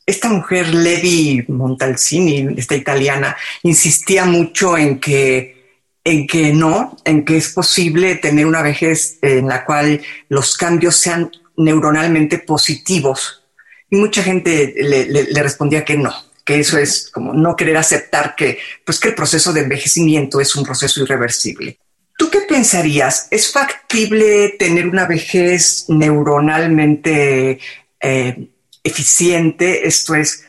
Esta 0.05 0.29
mujer, 0.29 0.73
Levi 0.73 1.43
Montalcini, 1.47 2.53
esta 2.57 2.75
italiana, 2.75 3.35
insistía 3.63 4.25
mucho 4.25 4.77
en 4.77 4.99
que, 4.99 5.79
en 6.03 6.27
que 6.27 6.53
no, 6.53 6.95
en 7.05 7.25
que 7.25 7.37
es 7.37 7.49
posible 7.49 8.15
tener 8.15 8.45
una 8.45 8.61
vejez 8.61 9.17
en 9.21 9.47
la 9.47 9.65
cual 9.65 10.01
los 10.29 10.57
cambios 10.57 10.95
sean 10.95 11.31
neuronalmente 11.57 12.37
positivos. 12.37 13.43
Y 13.89 13.95
mucha 13.95 14.21
gente 14.21 14.75
le, 14.77 15.41
respondía 15.41 15.83
que 15.83 15.97
no, 15.97 16.13
que 16.43 16.59
eso 16.59 16.77
es 16.77 17.09
como 17.09 17.33
no 17.33 17.55
querer 17.55 17.77
aceptar 17.77 18.35
que, 18.35 18.59
pues 18.85 18.99
que 18.99 19.09
el 19.09 19.15
proceso 19.15 19.53
de 19.53 19.61
envejecimiento 19.61 20.39
es 20.39 20.55
un 20.55 20.63
proceso 20.63 21.01
irreversible. 21.01 21.79
¿Tú 22.17 22.29
qué 22.29 22.41
pensarías? 22.41 23.27
¿Es 23.31 23.51
factible 23.51 24.55
tener 24.59 24.87
una 24.87 25.05
vejez 25.05 25.85
neuronalmente 25.89 27.59
eh, 27.99 28.47
eficiente? 28.85 29.85
Esto 29.87 30.15
es, 30.15 30.45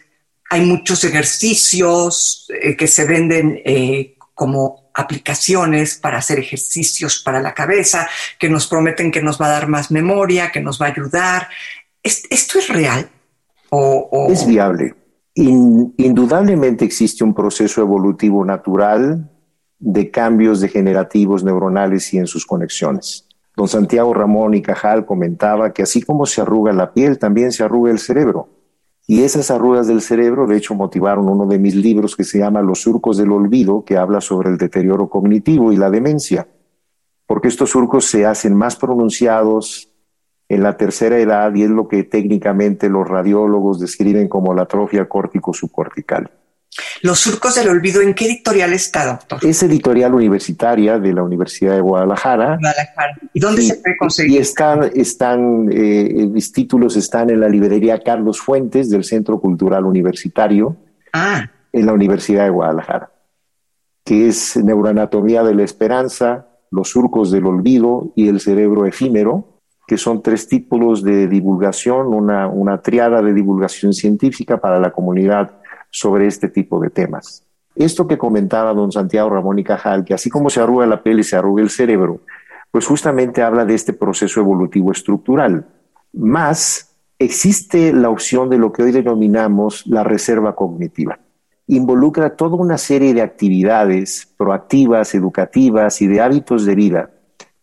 hay 0.51 0.61
muchos 0.61 1.03
ejercicios 1.03 2.47
eh, 2.61 2.77
que 2.77 2.87
se 2.87 3.05
venden 3.07 3.61
eh, 3.65 4.17
como 4.35 4.91
aplicaciones 4.95 5.97
para 5.97 6.19
hacer 6.19 6.39
ejercicios 6.39 7.23
para 7.25 7.41
la 7.41 7.55
cabeza, 7.55 8.09
que 8.39 8.49
nos 8.49 8.67
prometen 8.67 9.11
que 9.11 9.23
nos 9.23 9.41
va 9.41 9.47
a 9.47 9.51
dar 9.51 9.69
más 9.69 9.91
memoria, 9.91 10.53
que 10.53 10.61
nos 10.61 10.81
va 10.81 10.87
a 10.87 10.91
ayudar. 10.91 11.49
¿Esto 12.03 12.59
es 12.59 12.69
real? 12.69 13.09
¿O, 13.71 14.29
Es 14.31 14.47
viable. 14.47 14.95
indudablemente 15.35 16.85
existe 16.85 17.25
un 17.25 17.35
proceso 17.35 17.81
evolutivo 17.81 18.45
natural 18.45 19.31
de 19.79 20.11
cambios 20.11 20.61
degenerativos 20.61 21.45
neuronales 21.45 22.13
y 22.15 22.19
en 22.19 22.27
sus 22.27 22.47
conexiones. 22.47 23.26
Don 23.57 23.69
Santiago 23.69 24.13
Ramón 24.13 24.53
y 24.53 24.61
Cajal 24.61 25.07
comentaba 25.07 25.73
que 25.73 25.83
así 25.83 26.03
como 26.03 26.27
se 26.27 26.43
arruga 26.43 26.75
la 26.75 26.93
piel, 26.93 27.19
también 27.19 27.53
se 27.53 27.65
arruga 27.65 27.91
el 27.91 27.99
cerebro. 27.99 28.51
Y 29.07 29.23
esas 29.23 29.51
arrugas 29.51 29.87
del 29.87 30.03
cerebro, 30.03 30.47
de 30.47 30.59
hecho, 30.59 30.75
motivaron 30.75 31.29
uno 31.29 31.47
de 31.47 31.59
mis 31.59 31.75
libros 31.75 32.17
que 32.17 32.25
se 32.25 32.39
llama 32.39 32.61
Los 32.61 32.83
surcos 32.83 33.17
del 33.17 33.33
olvido, 33.33 33.85
que 33.85 33.97
habla 33.97 34.21
sobre 34.21 34.51
el 34.51 34.59
deterioro 34.59 35.09
cognitivo 35.09 35.73
y 35.73 35.77
la 35.77 35.91
demencia. 35.91 36.49
Porque 37.25 37.49
estos 37.49 37.71
surcos 37.71 38.05
se 38.05 38.27
hacen 38.27 38.55
más 38.55 38.77
pronunciados 38.77 39.91
en 40.49 40.63
la 40.63 40.77
tercera 40.77 41.19
edad 41.19 41.55
y 41.55 41.63
es 41.63 41.71
lo 41.71 41.89
que 41.89 42.05
técnicamente 42.05 42.91
los 42.91 43.09
radiólogos 43.09 43.81
describen 43.81 44.29
como 44.29 44.55
la 44.55 44.63
atrofia 44.63 45.09
córtico-subcortical. 45.09 46.31
Los 47.03 47.21
surcos 47.21 47.55
del 47.55 47.69
olvido, 47.69 48.01
¿en 48.01 48.15
qué 48.15 48.27
editorial 48.27 48.73
está, 48.73 49.07
doctor? 49.07 49.45
Es 49.45 49.63
editorial 49.63 50.15
universitaria 50.15 50.99
de 50.99 51.13
la 51.13 51.23
Universidad 51.23 51.75
de 51.75 51.81
Guadalajara. 51.81 52.59
Guadalajara. 52.59 53.19
¿Y 53.33 53.41
dónde 53.41 53.63
se 53.63 53.77
puede 53.77 53.97
conseguir? 53.97 54.33
Y 54.33 54.39
están, 54.39 54.91
están 54.95 55.69
eh, 55.73 56.27
mis 56.31 56.53
títulos 56.53 56.97
están 56.97 57.31
en 57.31 57.41
la 57.41 57.49
librería 57.49 58.03
Carlos 58.03 58.41
Fuentes 58.41 58.91
del 58.91 59.05
Centro 59.05 59.41
Cultural 59.41 59.85
Universitario. 59.85 60.77
Ah. 61.13 61.51
En 61.73 61.87
la 61.87 61.93
Universidad 61.93 62.45
de 62.45 62.51
Guadalajara, 62.51 63.11
que 64.03 64.29
es 64.29 64.57
Neuroanatomía 64.57 65.43
de 65.43 65.55
la 65.55 65.63
Esperanza, 65.63 66.47
Los 66.71 66.91
surcos 66.91 67.31
del 67.31 67.45
olvido 67.45 68.13
y 68.17 68.29
el 68.29 68.41
cerebro 68.41 68.87
efímero, 68.87 69.61
que 69.87 69.99
son 69.99 70.23
tres 70.23 70.49
títulos 70.49 71.03
de 71.03 71.29
divulgación, 71.29 72.09
una, 72.09 72.49
una 72.49 72.81
triada 72.81 73.23
de 73.23 73.33
divulgación 73.33 73.93
científica 73.93 74.59
para 74.59 74.81
la 74.81 74.91
comunidad 74.91 75.61
sobre 75.91 76.27
este 76.27 76.49
tipo 76.49 76.81
de 76.81 76.91
temas. 76.91 77.45
Esto 77.75 78.07
que 78.07 78.19
comentaba 78.19 78.73
don 78.73 78.91
Santiago 78.91 79.31
Ramón 79.31 79.59
y 79.59 79.65
Cajal, 79.65 80.05
que 80.05 80.15
así 80.15 80.31
como 80.31 80.51
se 80.51 80.61
arruga 80.61 80.87
la 80.87 81.03
piel 81.03 81.21
y 81.21 81.25
se 81.25 81.37
arruga 81.37 81.63
el 81.63 81.71
cerebro, 81.71 82.21
pues 82.71 82.87
justamente 82.87 83.43
habla 83.43 83.65
de 83.65 83.75
este 83.75 83.93
proceso 83.93 84.41
evolutivo 84.41 84.93
estructural. 84.93 85.67
Más 86.13 86.95
existe 87.19 87.93
la 87.93 88.11
opción 88.11 88.51
de 88.51 88.59
lo 88.59 88.73
que 88.73 88.83
hoy 88.83 88.93
denominamos 88.93 89.87
la 89.87 90.05
reserva 90.05 90.55
cognitiva. 90.55 91.19
Involucra 91.67 92.37
toda 92.37 92.57
una 92.57 92.79
serie 92.79 93.13
de 93.13 93.23
actividades 93.23 94.33
proactivas, 94.37 95.15
educativas 95.15 96.01
y 96.01 96.07
de 96.07 96.21
hábitos 96.21 96.65
de 96.65 96.75
vida 96.75 97.11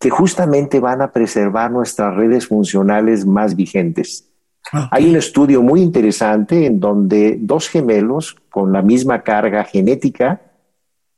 que 0.04 0.10
justamente 0.10 0.82
van 0.82 1.02
a 1.02 1.14
preservar 1.14 1.72
nuestras 1.72 2.14
redes 2.14 2.48
funcionales 2.48 3.26
más 3.26 3.56
vigentes. 3.56 4.33
Hay 4.72 5.10
un 5.10 5.16
estudio 5.16 5.62
muy 5.62 5.82
interesante 5.82 6.66
en 6.66 6.80
donde 6.80 7.38
dos 7.40 7.70
gemelos 7.70 8.36
con 8.50 8.72
la 8.72 8.82
misma 8.82 9.22
carga 9.22 9.64
genética, 9.66 10.42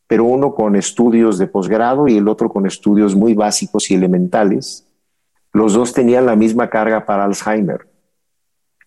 pero 0.07 0.25
uno 0.25 0.53
con 0.53 0.75
estudios 0.75 1.37
de 1.37 1.47
posgrado 1.47 2.07
y 2.07 2.17
el 2.17 2.27
otro 2.27 2.49
con 2.49 2.65
estudios 2.65 3.15
muy 3.15 3.33
básicos 3.33 3.89
y 3.91 3.95
elementales, 3.95 4.87
los 5.53 5.73
dos 5.73 5.93
tenían 5.93 6.25
la 6.25 6.35
misma 6.35 6.69
carga 6.69 7.05
para 7.05 7.23
Alzheimer. 7.23 7.87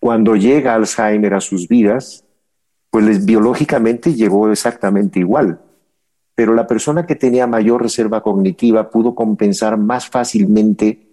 Cuando 0.00 0.36
llega 0.36 0.74
Alzheimer 0.74 1.34
a 1.34 1.40
sus 1.40 1.66
vidas, 1.66 2.24
pues 2.90 3.24
biológicamente 3.24 4.14
llegó 4.14 4.50
exactamente 4.50 5.18
igual. 5.18 5.60
Pero 6.34 6.54
la 6.54 6.66
persona 6.66 7.06
que 7.06 7.16
tenía 7.16 7.46
mayor 7.46 7.82
reserva 7.82 8.22
cognitiva 8.22 8.90
pudo 8.90 9.14
compensar 9.14 9.76
más 9.76 10.08
fácilmente 10.08 11.08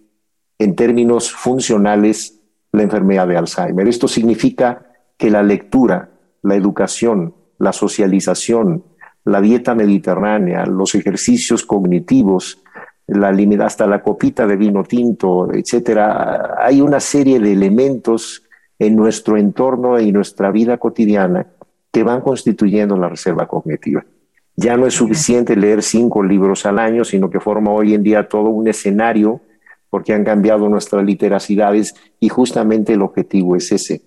en 0.58 0.76
términos 0.76 1.32
funcionales 1.32 2.35
la 2.76 2.82
enfermedad 2.82 3.26
de 3.26 3.38
Alzheimer. 3.38 3.88
Esto 3.88 4.06
significa 4.06 4.82
que 5.16 5.30
la 5.30 5.42
lectura, 5.42 6.10
la 6.42 6.56
educación, 6.56 7.34
la 7.58 7.72
socialización, 7.72 8.84
la 9.24 9.40
dieta 9.40 9.74
mediterránea, 9.74 10.66
los 10.66 10.94
ejercicios 10.94 11.64
cognitivos, 11.64 12.62
la, 13.06 13.34
hasta 13.64 13.86
la 13.86 14.02
copita 14.02 14.46
de 14.46 14.56
vino 14.56 14.84
tinto, 14.84 15.50
etcétera, 15.54 16.56
hay 16.58 16.82
una 16.82 17.00
serie 17.00 17.40
de 17.40 17.52
elementos 17.52 18.42
en 18.78 18.94
nuestro 18.94 19.38
entorno 19.38 19.98
y 19.98 20.12
nuestra 20.12 20.50
vida 20.50 20.76
cotidiana 20.76 21.46
que 21.90 22.02
van 22.02 22.20
constituyendo 22.20 22.94
la 22.98 23.08
reserva 23.08 23.48
cognitiva. 23.48 24.04
Ya 24.54 24.76
no 24.76 24.86
es 24.86 24.92
suficiente 24.92 25.56
leer 25.56 25.82
cinco 25.82 26.22
libros 26.22 26.66
al 26.66 26.78
año, 26.78 27.04
sino 27.04 27.30
que 27.30 27.40
forma 27.40 27.70
hoy 27.70 27.94
en 27.94 28.02
día 28.02 28.28
todo 28.28 28.50
un 28.50 28.68
escenario 28.68 29.40
porque 29.90 30.12
han 30.12 30.24
cambiado 30.24 30.68
nuestras 30.68 31.04
literacidades 31.04 31.94
y 32.20 32.28
justamente 32.28 32.92
el 32.92 33.02
objetivo 33.02 33.56
es 33.56 33.72
ese. 33.72 34.02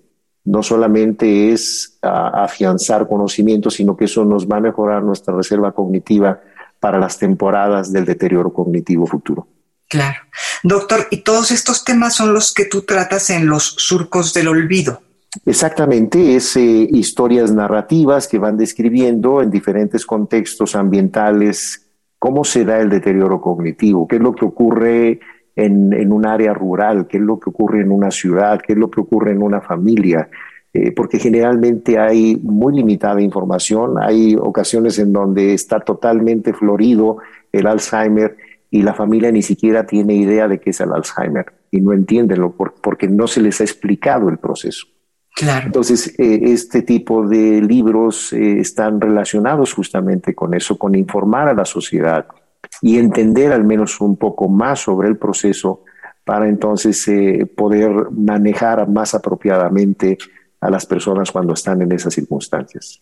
No 0.46 0.64
solamente 0.64 1.52
es 1.52 1.98
afianzar 2.02 3.08
conocimientos, 3.08 3.76
sino 3.76 3.96
que 3.96 4.06
eso 4.06 4.26
nos 4.26 4.48
va 4.48 4.58
a 4.58 4.62
mejorar 4.62 5.04
nuestra 5.04 5.36
reserva 5.36 5.72
cognitiva 5.72 6.42
para 6.80 6.98
las 6.98 7.18
temporadas 7.18 7.92
del 7.92 8.06
deterioro 8.06 8.54
cognitivo 8.54 9.06
futuro. 9.06 9.48
Claro. 9.88 10.20
Doctor, 10.64 11.08
y 11.10 11.18
todos 11.18 11.52
estos 11.52 11.84
temas 11.84 12.16
son 12.16 12.34
los 12.34 12.54
que 12.54 12.66
tú 12.66 12.84
tratas 12.84 13.30
en 13.32 13.48
los 13.48 13.64
surcos 13.64 14.34
del 14.34 14.48
olvido. 14.48 15.02
Exactamente, 15.46 16.36
es 16.36 16.56
eh, 16.58 16.88
historias 16.92 17.52
narrativas 17.52 18.28
que 18.28 18.40
van 18.40 18.58
describiendo 18.58 19.42
en 19.42 19.52
diferentes 19.52 20.06
contextos 20.06 20.76
ambientales 20.76 21.88
cómo 22.18 22.44
se 22.44 22.66
da 22.66 22.80
el 22.80 22.90
deterioro 22.90 23.40
cognitivo, 23.40 24.08
qué 24.08 24.18
es 24.18 24.22
lo 24.22 24.34
que 24.34 24.46
ocurre 24.46 25.20
en, 25.66 26.12
un 26.12 26.26
área 26.26 26.54
rural, 26.54 27.08
qué 27.08 27.18
es 27.18 27.24
lo 27.24 27.40
que 27.40 27.50
ocurre 27.50 27.82
en 27.82 27.92
una 27.92 28.12
ciudad, 28.12 28.62
qué 28.62 28.74
es 28.74 28.80
lo 28.80 28.90
que 28.90 29.02
ocurre 29.02 29.32
en 29.32 29.42
una 29.42 29.62
familia, 29.62 30.30
eh, 30.74 30.92
porque 30.92 31.20
generalmente 31.20 32.00
hay 32.00 32.38
muy 32.42 32.76
limitada 32.76 33.22
información, 33.22 33.96
hay 34.02 34.36
ocasiones 34.36 35.00
en 35.00 35.12
donde 35.12 35.54
está 35.54 35.80
totalmente 35.80 36.54
florido 36.54 37.18
el 37.52 37.68
Alzheimer 37.68 38.38
y 38.72 38.84
la 38.84 38.94
familia 38.94 39.32
ni 39.32 39.42
siquiera 39.42 39.86
tiene 39.86 40.14
idea 40.14 40.48
de 40.48 40.60
qué 40.60 40.70
es 40.70 40.80
el 40.80 40.94
Alzheimer 40.94 41.46
y 41.72 41.82
no 41.82 41.94
entienden 41.94 42.52
porque 42.82 43.08
no 43.08 43.28
se 43.28 43.42
les 43.42 43.60
ha 43.62 43.64
explicado 43.64 44.30
el 44.30 44.38
proceso. 44.38 44.88
Claro. 45.36 45.68
Entonces, 45.68 46.14
eh, 46.20 46.40
este 46.44 46.82
tipo 46.82 47.28
de 47.28 47.62
libros 47.62 48.34
eh, 48.34 48.60
están 48.60 49.00
relacionados 49.00 49.74
justamente 49.74 50.36
con 50.36 50.54
eso, 50.54 50.78
con 50.78 50.96
informar 50.96 51.48
a 51.50 51.54
la 51.54 51.66
sociedad, 51.66 52.26
y 52.82 52.98
entender 52.98 53.52
al 53.52 53.64
menos 53.64 54.00
un 54.02 54.18
poco 54.18 54.48
más 54.48 54.80
sobre 54.82 55.08
el 55.08 55.18
proceso 55.18 55.84
para 56.24 56.48
entonces 56.48 57.08
eh, 57.08 57.46
poder 57.46 58.12
manejar 58.12 58.88
más 58.88 59.14
apropiadamente 59.14 60.18
a 60.62 60.70
las 60.70 60.86
personas 60.86 61.32
cuando 61.32 61.54
están 61.54 61.82
en 61.82 61.92
esas 61.92 62.14
circunstancias. 62.14 63.00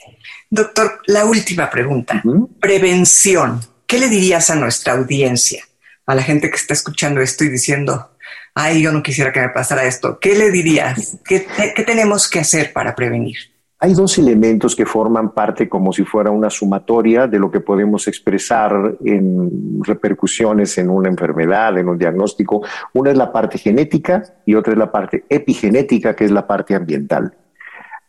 Doctor, 0.50 1.02
la 1.08 1.26
última 1.26 1.70
pregunta. 1.70 2.22
Prevención. 2.60 3.60
¿Qué 3.86 4.00
le 4.00 4.10
dirías 4.10 4.50
a 4.50 4.56
nuestra 4.56 4.94
audiencia, 4.94 5.64
a 6.06 6.16
la 6.16 6.24
gente 6.24 6.50
que 6.50 6.56
está 6.56 6.74
escuchando 6.74 7.22
esto 7.22 7.44
y 7.44 7.50
diciendo, 7.50 8.12
ay, 8.54 8.82
yo 8.82 8.92
no 8.92 9.02
quisiera 9.02 9.32
que 9.32 9.42
me 9.42 9.50
pasara 9.50 9.86
esto? 9.86 10.20
¿Qué 10.20 10.36
le 10.36 10.52
dirías? 10.52 11.18
qué 11.26 11.84
tenemos 11.86 12.30
que 12.30 12.40
hacer 12.40 12.74
para 12.74 12.96
prevenir? 12.96 13.38
Hay 13.80 13.94
dos 13.94 14.18
elementos 14.18 14.76
que 14.76 14.88
forman 14.88 15.34
parte 15.34 15.70
como 15.70 15.94
si 15.94 16.04
fuera 16.04 16.32
una 16.32 16.50
sumatoria 16.50 17.28
de 17.28 17.38
lo 17.38 17.52
que 17.52 17.60
podemos 17.60 18.08
expresar 18.08 18.98
en 19.06 19.84
repercusiones 19.84 20.80
en 20.80 20.90
una 20.90 21.10
enfermedad, 21.10 21.78
en 21.78 21.88
un 21.88 21.98
diagnóstico. 21.98 22.64
Una 22.94 23.12
es 23.12 23.18
la 23.18 23.32
parte 23.32 23.60
genética 23.60 24.24
y 24.48 24.56
otra 24.56 24.74
es 24.74 24.80
la 24.80 24.92
parte 24.92 25.26
epigenética, 25.30 26.16
que 26.16 26.26
es 26.26 26.32
la 26.32 26.48
parte 26.48 26.74
ambiental. 26.74 27.36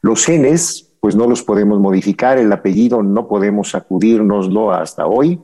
Los 0.00 0.24
genes, 0.24 0.96
pues 1.00 1.14
no 1.14 1.26
los 1.26 1.42
podemos 1.42 1.78
modificar, 1.78 2.38
el 2.38 2.50
apellido 2.50 3.02
no 3.02 3.28
podemos 3.28 3.70
sacudírnoslo 3.70 4.72
hasta 4.72 5.06
hoy, 5.06 5.38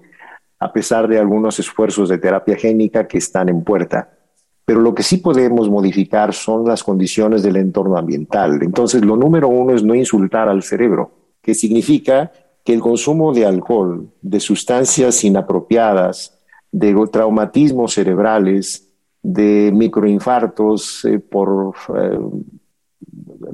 a 0.59 0.73
pesar 0.73 1.07
de 1.07 1.19
algunos 1.19 1.59
esfuerzos 1.59 2.09
de 2.09 2.17
terapia 2.17 2.57
génica 2.57 3.07
que 3.07 3.19
están 3.19 3.51
en 3.51 3.63
puerta. 3.63 4.09
Pero 4.65 4.81
lo 4.81 4.95
que 4.95 5.03
sí 5.03 5.19
podemos 5.19 5.69
modificar 5.69 6.33
son 6.33 6.65
las 6.65 6.83
condiciones 6.83 7.43
del 7.43 7.57
entorno 7.57 7.97
ambiental. 7.99 8.63
Entonces, 8.63 9.05
lo 9.05 9.17
número 9.17 9.49
uno 9.49 9.75
es 9.75 9.83
no 9.83 9.95
insultar 9.95 10.49
al 10.49 10.63
cerebro, 10.63 11.11
que 11.43 11.55
significa 11.55 12.33
que 12.65 12.73
el 12.73 12.81
consumo 12.81 13.33
de 13.35 13.45
alcohol, 13.45 14.09
de 14.23 14.41
sustancias 14.41 15.23
inapropiadas, 15.23 16.39
de 16.73 16.95
traumatismos 17.13 17.93
cerebrales, 17.93 18.89
de 19.23 19.71
microinfartos 19.73 21.05
eh, 21.05 21.19
por 21.19 21.75
eh, 21.97 22.19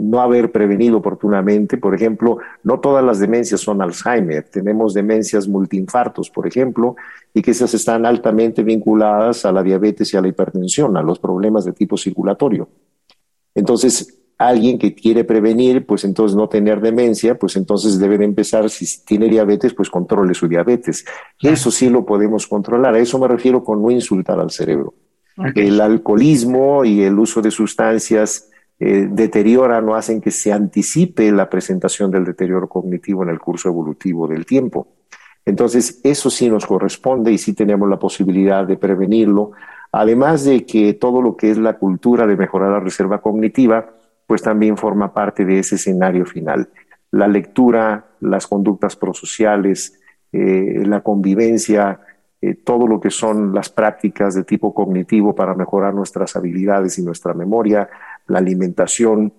no 0.01 0.21
haber 0.21 0.51
prevenido 0.51 0.99
oportunamente. 0.99 1.77
Por 1.77 1.95
ejemplo, 1.95 2.39
no 2.63 2.81
todas 2.81 3.05
las 3.05 3.19
demencias 3.19 3.61
son 3.61 3.83
Alzheimer. 3.83 4.45
Tenemos 4.45 4.95
demencias 4.95 5.47
multiinfartos, 5.47 6.31
por 6.31 6.47
ejemplo, 6.47 6.97
y 7.35 7.43
que 7.43 7.53
esas 7.53 7.75
están 7.75 8.07
altamente 8.07 8.63
vinculadas 8.63 9.45
a 9.45 9.53
la 9.53 9.63
diabetes 9.63 10.13
y 10.13 10.17
a 10.17 10.21
la 10.21 10.29
hipertensión, 10.29 10.97
a 10.97 11.03
los 11.03 11.19
problemas 11.19 11.65
de 11.65 11.73
tipo 11.73 11.97
circulatorio. 11.97 12.69
Entonces, 13.55 14.21
alguien 14.39 14.79
que 14.79 14.95
quiere 14.95 15.25
prevenir, 15.25 15.85
pues 15.85 16.05
entonces 16.05 16.35
no 16.35 16.49
tener 16.49 16.81
demencia, 16.81 17.39
pues 17.39 17.57
entonces 17.57 17.99
debe 17.99 18.17
de 18.17 18.25
empezar, 18.25 18.71
si 18.71 19.05
tiene 19.05 19.29
diabetes, 19.29 19.75
pues 19.75 19.91
controle 19.91 20.33
su 20.33 20.49
diabetes. 20.49 21.05
Eso 21.41 21.71
sí 21.71 21.91
lo 21.91 22.07
podemos 22.07 22.47
controlar. 22.47 22.95
A 22.95 22.99
eso 22.99 23.19
me 23.19 23.29
refiero 23.29 23.63
con 23.63 23.83
no 23.83 23.91
insultar 23.91 24.41
al 24.41 24.51
cerebro. 24.51 24.95
El 25.55 25.81
alcoholismo 25.81 26.85
y 26.85 27.03
el 27.03 27.19
uso 27.19 27.41
de 27.41 27.51
sustancias 27.51 28.50
eh, 28.83 29.09
deterioran 29.11 29.87
o 29.91 29.95
hacen 29.95 30.23
que 30.23 30.31
se 30.31 30.55
anticipe 30.55 31.31
la 31.33 31.51
presentación 31.51 32.11
del 32.11 32.25
deterioro 32.25 32.67
cognitivo 32.67 33.23
en 33.23 33.29
el 33.29 33.39
curso 33.39 33.69
evolutivo 33.69 34.27
del 34.27 34.47
tiempo. 34.47 34.89
Entonces, 35.45 36.01
eso 36.03 36.31
sí 36.31 36.49
nos 36.49 36.65
corresponde 36.65 37.31
y 37.31 37.37
sí 37.37 37.53
tenemos 37.53 37.91
la 37.91 37.99
posibilidad 37.99 38.67
de 38.67 38.79
prevenirlo, 38.79 39.53
además 39.93 40.45
de 40.45 40.65
que 40.65 40.95
todo 40.95 41.21
lo 41.21 41.37
que 41.37 41.51
es 41.51 41.59
la 41.59 41.77
cultura 41.77 42.27
de 42.27 42.37
mejorar 42.37 42.71
la 42.71 42.81
reserva 42.81 43.21
cognitiva, 43.21 43.91
pues 44.27 44.41
también 44.41 44.79
forma 44.79 45.13
parte 45.13 45.45
de 45.45 45.59
ese 45.59 45.75
escenario 45.75 46.25
final. 46.25 46.71
La 47.11 47.29
lectura, 47.29 48.07
las 48.21 48.47
conductas 48.47 48.97
prosociales, 48.97 50.01
eh, 50.33 50.85
la 50.87 51.03
convivencia, 51.03 52.01
eh, 52.43 52.55
todo 52.55 52.87
lo 52.87 53.01
que 53.01 53.11
son 53.11 53.53
las 53.53 53.69
prácticas 53.69 54.35
de 54.35 54.45
tipo 54.45 54.73
cognitivo 54.73 55.35
para 55.35 55.55
mejorar 55.55 55.93
nuestras 55.93 56.37
habilidades 56.37 56.99
y 56.99 57.03
nuestra 57.03 57.35
memoria, 57.35 57.91
la 58.31 58.39
alimentación, 58.39 59.33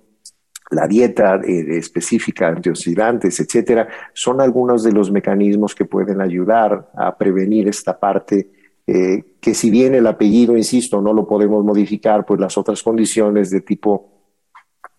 la 0.70 0.88
dieta 0.88 1.36
eh, 1.44 1.78
específica, 1.78 2.48
antioxidantes, 2.48 3.40
etcétera, 3.40 3.88
son 4.14 4.42
algunos 4.42 4.84
de 4.84 4.92
los 4.92 5.12
mecanismos 5.12 5.76
que 5.76 5.86
pueden 5.86 6.22
ayudar 6.22 6.92
a 6.96 7.18
prevenir 7.18 7.68
esta 7.68 8.00
parte. 8.00 8.52
Eh, 8.88 9.38
que 9.42 9.54
si 9.54 9.70
bien 9.70 9.96
el 9.96 10.08
apellido, 10.08 10.58
insisto, 10.58 11.02
no 11.02 11.14
lo 11.14 11.28
podemos 11.28 11.64
modificar, 11.64 12.26
pues 12.26 12.40
las 12.40 12.58
otras 12.58 12.82
condiciones 12.84 13.50
de 13.50 13.62
tipo 13.62 14.12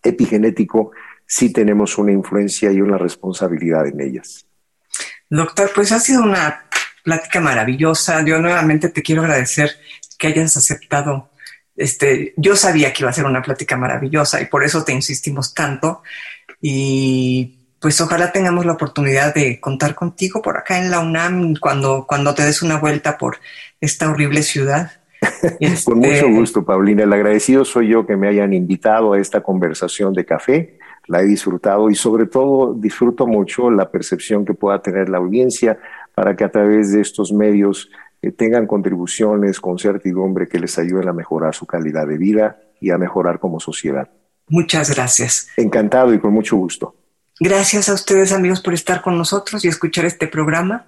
epigenético 0.03 0.93
sí 1.27 1.53
tenemos 1.53 1.97
una 1.99 2.13
influencia 2.13 2.71
y 2.71 2.81
una 2.81 2.99
responsabilidad 2.99 3.87
en 3.87 4.01
ellas. 4.01 4.47
Doctor, 5.31 5.71
pues 5.75 5.93
ha 5.93 5.99
sido 5.99 6.23
una 6.23 6.65
plática 7.03 7.41
maravillosa. 7.41 8.25
Yo 8.25 8.39
nuevamente 8.39 8.91
te 8.91 9.03
quiero 9.03 9.23
agradecer 9.23 9.71
que 10.19 10.29
hayas 10.29 10.57
aceptado. 10.57 11.32
Este, 11.77 12.35
yo 12.37 12.57
sabía 12.57 12.93
que 12.93 13.03
iba 13.03 13.11
a 13.11 13.15
ser 13.15 13.25
una 13.25 13.43
plática 13.43 13.77
maravillosa 13.77 14.41
y 14.41 14.47
por 14.47 14.65
eso 14.65 14.85
te 14.85 14.93
insistimos 14.93 15.55
tanto. 15.55 16.03
Y 16.61 17.59
pues 17.81 18.01
ojalá 18.01 18.31
tengamos 18.31 18.65
la 18.65 18.75
oportunidad 18.75 19.35
de 19.35 19.59
contar 19.59 19.95
contigo 19.95 20.41
por 20.41 20.57
acá 20.57 20.79
en 20.79 20.91
la 20.91 21.01
UNAM 21.01 21.57
cuando, 21.57 22.07
cuando 22.07 22.35
te 22.35 22.45
des 22.45 22.63
una 22.63 22.79
vuelta 22.79 23.19
por 23.19 23.39
esta 23.81 24.09
horrible 24.09 24.43
ciudad. 24.43 24.93
Con 25.85 25.99
mucho 25.99 26.11
este, 26.11 26.33
gusto, 26.33 26.65
Paulina. 26.65 27.03
El 27.03 27.13
agradecido 27.13 27.65
soy 27.65 27.89
yo 27.89 28.07
que 28.07 28.17
me 28.17 28.29
hayan 28.29 28.53
invitado 28.53 29.13
a 29.13 29.19
esta 29.19 29.41
conversación 29.41 30.13
de 30.13 30.25
café. 30.25 30.79
La 31.09 31.21
he 31.21 31.25
disfrutado 31.25 31.91
y 31.91 31.97
sobre 31.97 32.27
todo 32.27 32.75
disfruto 32.75 33.27
mucho 33.27 33.71
la 33.71 33.91
percepción 33.91 34.45
que 34.45 34.55
pueda 34.55 34.81
tener 34.81 35.09
la 35.09 35.19
audiencia 35.19 35.79
para 36.15 36.37
que 36.37 36.45
a 36.45 36.51
través 36.51 36.93
de 36.93 37.01
estos 37.01 37.33
medios 37.33 37.91
eh, 38.23 38.33
tengan 38.33 38.67
contribuciones 38.67 39.61
con 39.61 39.79
certidumbre 39.79 40.49
que 40.49 40.59
les 40.59 40.79
ayuden 40.79 41.09
a 41.09 41.13
mejorar 41.13 41.55
su 41.55 41.67
calidad 41.67 42.07
de 42.07 42.17
vida 42.17 42.61
y 42.81 42.91
a 42.91 42.99
mejorar 42.99 43.41
como 43.41 43.61
sociedad. 43.61 44.11
Muchas 44.49 44.95
gracias. 44.95 45.49
Encantado 45.57 46.15
y 46.15 46.19
con 46.19 46.33
mucho 46.33 46.57
gusto. 46.57 46.95
Gracias 47.41 47.89
a 47.89 47.95
ustedes 47.95 48.33
amigos 48.33 48.61
por 48.61 48.75
estar 48.75 49.03
con 49.03 49.19
nosotros 49.19 49.65
y 49.65 49.69
escuchar 49.69 50.05
este 50.05 50.29
programa. 50.29 50.87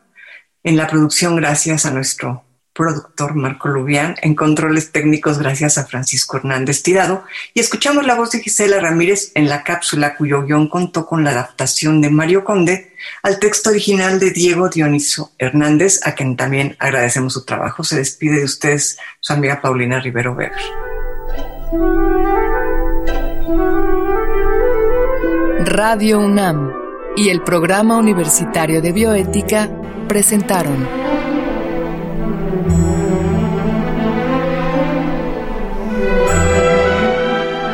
En 0.63 0.77
la 0.77 0.87
producción, 0.87 1.37
gracias 1.37 1.85
a 1.85 1.91
nuestro 1.91 2.45
productor 2.75 3.35
Marco 3.35 3.69
Lubián, 3.69 4.17
en 4.21 4.35
controles 4.35 4.93
técnicos 4.93 5.39
gracias 5.39 5.79
a 5.79 5.87
Francisco 5.87 6.37
Hernández 6.37 6.83
Tirado, 6.83 7.25
y 7.55 7.61
escuchamos 7.61 8.07
la 8.07 8.17
voz 8.17 8.33
de 8.33 8.41
Gisela 8.41 8.81
Ramírez 8.81 9.31
en 9.35 9.49
la 9.49 9.63
cápsula 9.63 10.17
cuyo 10.17 10.43
guion 10.43 10.69
contó 10.69 11.07
con 11.07 11.25
la 11.25 11.31
adaptación 11.31 12.01
de 12.01 12.11
Mario 12.11 12.45
Conde 12.45 12.93
al 13.23 13.39
texto 13.39 13.71
original 13.71 14.19
de 14.19 14.31
Diego 14.31 14.69
Dioniso 14.69 15.33
Hernández, 15.39 16.01
a 16.05 16.15
quien 16.15 16.37
también 16.37 16.77
agradecemos 16.79 17.33
su 17.33 17.45
trabajo. 17.45 17.85
Se 17.85 17.97
despide 17.97 18.39
de 18.39 18.45
ustedes 18.45 18.99
su 19.21 19.33
amiga 19.33 19.61
Paulina 19.61 20.01
Rivero 20.01 20.33
Weber. 20.33 20.53
Radio 25.67 26.21
UNAM 26.21 26.73
y 27.17 27.29
el 27.29 27.43
Programa 27.43 27.97
Universitario 27.97 28.83
de 28.83 28.93
Bioética 28.93 29.71
presentaron 30.09 30.87